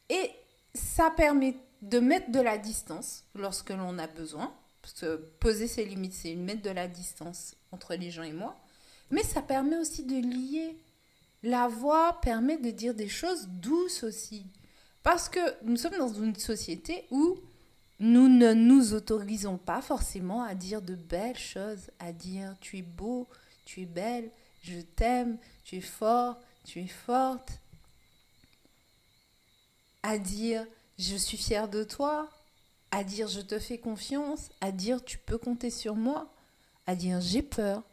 et 0.09 0.31
ça 0.73 1.11
permet 1.11 1.55
de 1.83 1.99
mettre 1.99 2.31
de 2.31 2.39
la 2.39 2.57
distance 2.57 3.25
lorsque 3.35 3.69
l'on 3.69 3.99
a 3.99 4.07
besoin. 4.07 4.51
Parce 4.81 4.95
que 4.95 5.17
poser 5.39 5.67
ses 5.67 5.85
limites, 5.85 6.13
c'est 6.13 6.33
mettre 6.33 6.63
de 6.63 6.71
la 6.71 6.87
distance 6.87 7.53
entre 7.71 7.93
les 7.93 8.09
gens 8.09 8.23
et 8.23 8.33
moi. 8.33 8.57
Mais 9.11 9.21
ça 9.21 9.43
permet 9.43 9.77
aussi 9.77 10.03
de 10.03 10.15
lier. 10.15 10.79
La 11.43 11.67
voix 11.67 12.19
permet 12.21 12.57
de 12.57 12.71
dire 12.71 12.95
des 12.95 13.07
choses 13.07 13.47
douces 13.49 14.01
aussi. 14.01 14.47
Parce 15.03 15.29
que 15.29 15.63
nous 15.63 15.77
sommes 15.77 15.99
dans 15.99 16.11
une 16.11 16.35
société 16.35 17.05
où 17.11 17.37
nous 17.99 18.27
ne 18.27 18.53
nous 18.53 18.93
autorisons 18.93 19.57
pas 19.57 19.81
forcément 19.81 20.43
à 20.43 20.53
dire 20.53 20.81
de 20.81 20.95
belles 20.95 21.37
choses, 21.37 21.89
à 21.99 22.11
dire 22.11 22.55
tu 22.59 22.77
es 22.77 22.81
beau, 22.83 23.27
tu 23.65 23.81
es 23.81 23.85
belle, 23.85 24.29
je 24.61 24.79
t'aime, 24.79 25.37
tu 25.63 25.77
es 25.77 25.81
fort, 25.81 26.39
tu 26.63 26.79
es 26.79 26.87
forte, 26.87 27.59
à 30.03 30.17
dire 30.17 30.65
je 30.99 31.15
suis 31.15 31.37
fière 31.37 31.67
de 31.67 31.83
toi, 31.83 32.29
à 32.91 33.03
dire 33.03 33.27
je 33.27 33.41
te 33.41 33.59
fais 33.59 33.77
confiance, 33.77 34.49
à 34.61 34.71
dire 34.71 35.03
tu 35.03 35.17
peux 35.17 35.37
compter 35.37 35.69
sur 35.69 35.95
moi, 35.95 36.33
à 36.85 36.95
dire 36.95 37.19
j'ai 37.19 37.41
peur. 37.41 37.83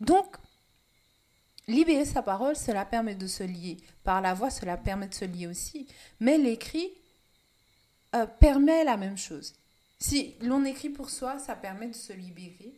Donc, 0.00 0.36
libérer 1.66 2.04
sa 2.04 2.22
parole, 2.22 2.56
cela 2.56 2.84
permet 2.84 3.14
de 3.14 3.26
se 3.26 3.42
lier. 3.42 3.78
Par 4.02 4.20
la 4.20 4.34
voix, 4.34 4.50
cela 4.50 4.76
permet 4.76 5.08
de 5.08 5.14
se 5.14 5.24
lier 5.24 5.46
aussi. 5.46 5.86
Mais 6.20 6.36
l'écrit, 6.36 6.92
euh, 8.14 8.26
permet 8.26 8.84
la 8.84 8.96
même 8.96 9.18
chose. 9.18 9.54
Si 9.98 10.34
l'on 10.42 10.64
écrit 10.64 10.90
pour 10.90 11.10
soi, 11.10 11.38
ça 11.38 11.56
permet 11.56 11.88
de 11.88 11.94
se 11.94 12.12
libérer. 12.12 12.74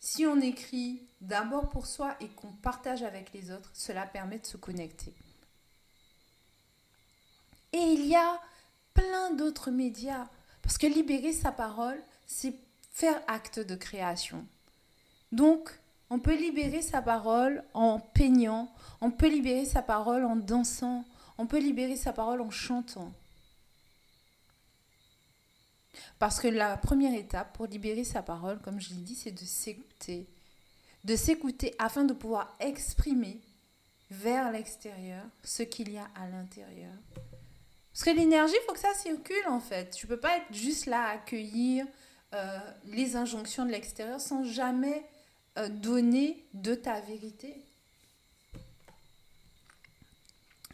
Si 0.00 0.26
on 0.26 0.40
écrit 0.40 1.02
d'abord 1.20 1.68
pour 1.70 1.86
soi 1.86 2.16
et 2.20 2.28
qu'on 2.28 2.52
partage 2.52 3.02
avec 3.02 3.32
les 3.32 3.50
autres, 3.50 3.70
cela 3.72 4.06
permet 4.06 4.38
de 4.38 4.46
se 4.46 4.56
connecter. 4.56 5.14
Et 7.72 7.78
il 7.78 8.06
y 8.06 8.14
a 8.14 8.40
plein 8.92 9.32
d'autres 9.32 9.70
médias. 9.70 10.28
Parce 10.62 10.78
que 10.78 10.86
libérer 10.86 11.32
sa 11.32 11.52
parole, 11.52 12.00
c'est 12.26 12.54
faire 12.92 13.20
acte 13.26 13.58
de 13.58 13.74
création. 13.74 14.46
Donc, 15.32 15.70
on 16.10 16.18
peut 16.18 16.36
libérer 16.36 16.82
sa 16.82 17.02
parole 17.02 17.64
en 17.74 17.98
peignant, 17.98 18.72
on 19.00 19.10
peut 19.10 19.28
libérer 19.28 19.64
sa 19.64 19.82
parole 19.82 20.24
en 20.24 20.36
dansant, 20.36 21.04
on 21.38 21.46
peut 21.46 21.58
libérer 21.58 21.96
sa 21.96 22.12
parole 22.12 22.40
en 22.40 22.50
chantant. 22.50 23.12
Parce 26.18 26.40
que 26.40 26.48
la 26.48 26.76
première 26.76 27.14
étape 27.14 27.56
pour 27.56 27.66
libérer 27.66 28.04
sa 28.04 28.22
parole, 28.22 28.60
comme 28.60 28.80
je 28.80 28.90
l'ai 28.90 29.00
dit, 29.00 29.14
c'est 29.14 29.32
de 29.32 29.44
s'écouter. 29.44 30.26
De 31.04 31.16
s'écouter 31.16 31.74
afin 31.78 32.04
de 32.04 32.12
pouvoir 32.12 32.56
exprimer 32.60 33.40
vers 34.10 34.50
l'extérieur 34.50 35.24
ce 35.42 35.62
qu'il 35.62 35.92
y 35.92 35.98
a 35.98 36.08
à 36.14 36.28
l'intérieur. 36.28 36.92
Parce 37.92 38.04
que 38.04 38.10
l'énergie, 38.10 38.54
il 38.60 38.66
faut 38.66 38.72
que 38.72 38.80
ça 38.80 38.94
circule 38.94 39.46
en 39.46 39.60
fait. 39.60 39.90
Tu 39.90 40.06
ne 40.06 40.08
peux 40.08 40.20
pas 40.20 40.36
être 40.38 40.52
juste 40.52 40.86
là 40.86 41.04
à 41.04 41.10
accueillir 41.12 41.86
euh, 42.34 42.58
les 42.86 43.16
injonctions 43.16 43.64
de 43.64 43.70
l'extérieur 43.70 44.20
sans 44.20 44.44
jamais 44.44 45.04
euh, 45.58 45.68
donner 45.68 46.44
de 46.54 46.74
ta 46.74 47.00
vérité. 47.00 47.54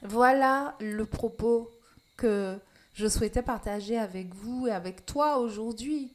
Voilà 0.03 0.75
le 0.81 1.05
propos 1.05 1.71
que 2.17 2.59
je 3.01 3.09
souhaitais 3.09 3.43
partager 3.43 3.97
avec 3.97 4.35
vous 4.35 4.67
et 4.67 4.73
avec 4.73 5.07
toi 5.07 5.39
aujourd'hui. 5.39 6.13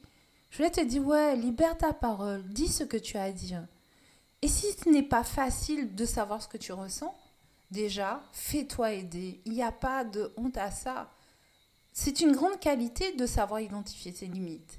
Je 0.52 0.58
voulais 0.58 0.70
te 0.70 0.82
dire, 0.82 1.04
ouais, 1.04 1.36
libère 1.36 1.76
ta 1.76 1.94
parole, 1.94 2.44
dis 2.50 2.68
ce 2.68 2.84
que 2.84 2.98
tu 2.98 3.18
as 3.18 3.24
à 3.24 3.32
dire. 3.32 3.66
Et 4.44 4.48
si 4.48 4.68
ce 4.72 4.88
n'est 4.90 5.02
pas 5.02 5.24
facile 5.24 5.96
de 5.96 6.06
savoir 6.06 6.44
ce 6.44 6.48
que 6.48 6.58
tu 6.58 6.74
ressens, 6.74 7.18
déjà, 7.72 8.24
fais-toi 8.32 8.94
aider. 8.94 9.42
Il 9.46 9.54
n'y 9.54 9.64
a 9.64 9.72
pas 9.72 10.04
de 10.04 10.32
honte 10.38 10.58
à 10.58 10.70
ça. 10.70 11.10
C'est 11.92 12.20
une 12.20 12.34
grande 12.34 12.60
qualité 12.60 13.14
de 13.14 13.26
savoir 13.26 13.62
identifier 13.62 14.12
ses 14.12 14.28
limites. 14.28 14.78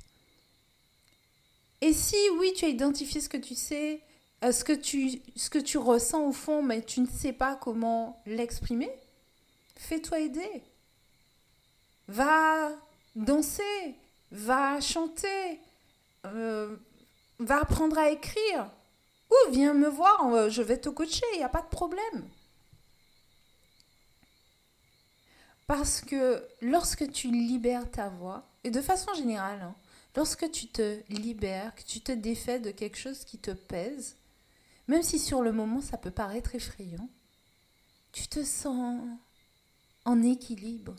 Et 1.81 1.93
si 1.93 2.17
oui, 2.39 2.53
tu 2.55 2.67
as 2.67 2.69
identifié 2.69 3.21
ce 3.21 3.29
que 3.29 3.37
tu 3.37 3.57
sais, 3.57 4.01
euh, 4.45 4.53
ce, 4.53 4.63
que 4.63 4.73
tu, 4.73 5.21
ce 5.35 5.51
que 5.51 5.59
tu 5.59 5.77
ressens 5.77 6.25
au 6.25 6.33
fond, 6.33 6.63
mais 6.63 6.83
tu 6.83 7.01
ne 7.01 7.07
sais 7.07 7.33
pas 7.33 7.57
comment 7.57 8.23
l'exprimer, 8.27 8.93
fais-toi 9.75 10.21
aider 10.21 10.63
va 12.09 12.71
danser, 13.15 13.95
va 14.31 14.81
chanter, 14.81 15.61
euh, 16.25 16.77
va 17.39 17.61
apprendre 17.61 17.99
à 17.99 18.11
écrire. 18.11 18.71
Ou 19.31 19.53
viens 19.53 19.75
me 19.75 19.89
voir, 19.89 20.33
euh, 20.33 20.49
je 20.49 20.63
vais 20.63 20.79
te 20.79 20.89
coacher, 20.89 21.25
il 21.35 21.39
n'y 21.39 21.45
a 21.45 21.49
pas 21.49 21.63
de 21.63 21.69
problème. 21.69 22.29
Parce 25.67 26.01
que 26.01 26.47
lorsque 26.61 27.11
tu 27.11 27.29
libères 27.29 27.91
ta 27.91 28.09
voix, 28.09 28.47
et 28.63 28.71
de 28.71 28.81
façon 28.81 29.13
générale, 29.15 29.63
hein, 29.63 29.75
lorsque 30.15 30.49
tu 30.51 30.69
te 30.69 31.01
libères, 31.09 31.75
que 31.75 31.83
tu 31.83 32.01
te 32.01 32.13
défais 32.13 32.61
de 32.61 32.71
quelque 32.71 32.99
chose 32.99 33.25
qui 33.25 33.39
te 33.39 33.51
pèse, 33.51 34.17
même 34.87 35.03
si 35.03 35.19
sur 35.19 35.43
le 35.43 35.51
moment 35.51 35.81
ça 35.81 35.99
peut 35.99 36.13
paraître 36.13 36.55
effrayant, 36.55 37.09
tu 38.13 38.29
te 38.29 38.45
sens 38.45 39.01
en 40.05 40.23
équilibre. 40.23 40.95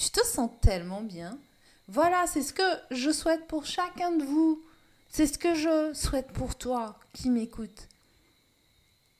Tu 0.00 0.08
te 0.08 0.26
sens 0.26 0.50
tellement 0.62 1.02
bien. 1.02 1.38
Voilà, 1.86 2.26
c'est 2.26 2.40
ce 2.40 2.54
que 2.54 2.62
je 2.90 3.10
souhaite 3.10 3.46
pour 3.46 3.66
chacun 3.66 4.12
de 4.12 4.24
vous. 4.24 4.64
C'est 5.10 5.26
ce 5.26 5.36
que 5.36 5.54
je 5.54 5.92
souhaite 5.92 6.32
pour 6.32 6.54
toi 6.54 6.98
qui 7.12 7.28
m'écoute. 7.28 7.86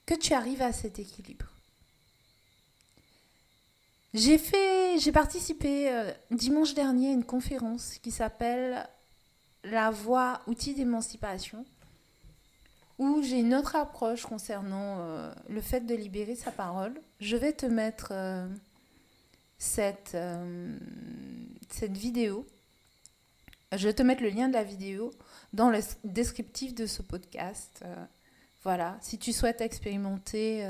Que 0.07 0.15
tu 0.15 0.33
arrives 0.33 0.63
à 0.63 0.73
cet 0.73 0.99
équilibre. 0.99 1.45
J'ai 4.15 4.39
fait, 4.39 4.99
j'ai 4.99 5.13
participé 5.13 5.93
euh, 5.93 6.11
dimanche 6.31 6.73
dernier 6.73 7.11
à 7.11 7.13
une 7.13 7.27
conférence 7.27 7.99
qui 7.99 8.11
s'appelle 8.11 8.89
La 9.63 9.91
voix 9.91 10.41
outil 10.47 10.73
d'émancipation, 10.73 11.67
où 12.99 13.21
j'ai 13.23 13.41
une 13.41 13.55
autre 13.55 13.77
approche 13.77 14.25
concernant 14.25 15.01
euh, 15.01 15.31
le 15.51 15.61
fait 15.61 15.83
de 15.83 15.95
libérer 15.95 16.37
sa 16.37 16.51
parole. 16.51 16.99
Je 17.21 17.37
vais 17.37 17.53
te 17.53 17.67
mettre 17.67 18.13
euh, 18.13 18.49
cette, 19.61 20.17
cette 21.69 21.97
vidéo. 21.97 22.45
Je 23.71 23.87
vais 23.87 23.95
te 23.95 24.03
mettre 24.03 24.25
le 24.25 24.31
lien 24.31 24.49
de 24.49 24.55
la 24.55 24.65
vidéo 24.65 25.13
dans 25.53 25.71
le 25.71 25.79
descriptif 26.03 26.75
de 26.75 26.87
ce 26.87 27.03
podcast. 27.03 27.85
voilà, 28.65 28.99
si 29.01 29.19
tu 29.19 29.33
souhaites 29.33 29.61
expérimenter 29.61 30.67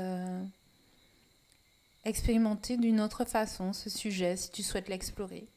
expérimenter 2.03 2.77
d'une 2.77 2.99
autre 2.99 3.25
façon 3.25 3.73
ce 3.73 3.89
sujet 3.89 4.35
si 4.35 4.51
tu 4.51 4.63
souhaites 4.63 4.89
l'explorer. 4.89 5.47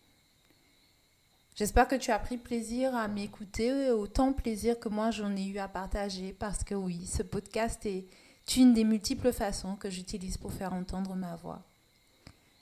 J'espère 1.56 1.86
que 1.86 1.94
tu 1.94 2.10
as 2.10 2.18
pris 2.18 2.36
plaisir 2.36 2.94
à 2.96 3.06
m'écouter, 3.06 3.90
autant 3.90 4.32
plaisir 4.32 4.78
que 4.78 4.88
moi 4.88 5.10
j'en 5.10 5.34
ai 5.36 5.44
eu 5.44 5.58
à 5.58 5.68
partager, 5.68 6.32
parce 6.32 6.64
que 6.64 6.74
oui, 6.74 7.06
ce 7.06 7.22
podcast 7.22 7.86
est 7.86 8.06
une 8.56 8.74
des 8.74 8.82
multiples 8.82 9.32
façons 9.32 9.76
que 9.76 9.88
j'utilise 9.88 10.36
pour 10.36 10.52
faire 10.52 10.72
entendre 10.72 11.14
ma 11.14 11.36
voix. 11.36 11.62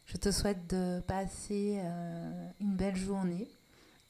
Je 0.07 0.17
te 0.17 0.31
souhaite 0.31 0.69
de 0.69 1.01
passer 1.01 1.81
euh, 1.83 2.49
une 2.61 2.75
belle 2.77 2.97
journée 2.97 3.49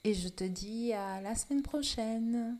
et 0.04 0.14
je 0.14 0.28
te 0.28 0.44
dis 0.44 0.92
à 0.92 1.20
la 1.20 1.34
semaine 1.34 1.62
prochaine. 1.62 2.56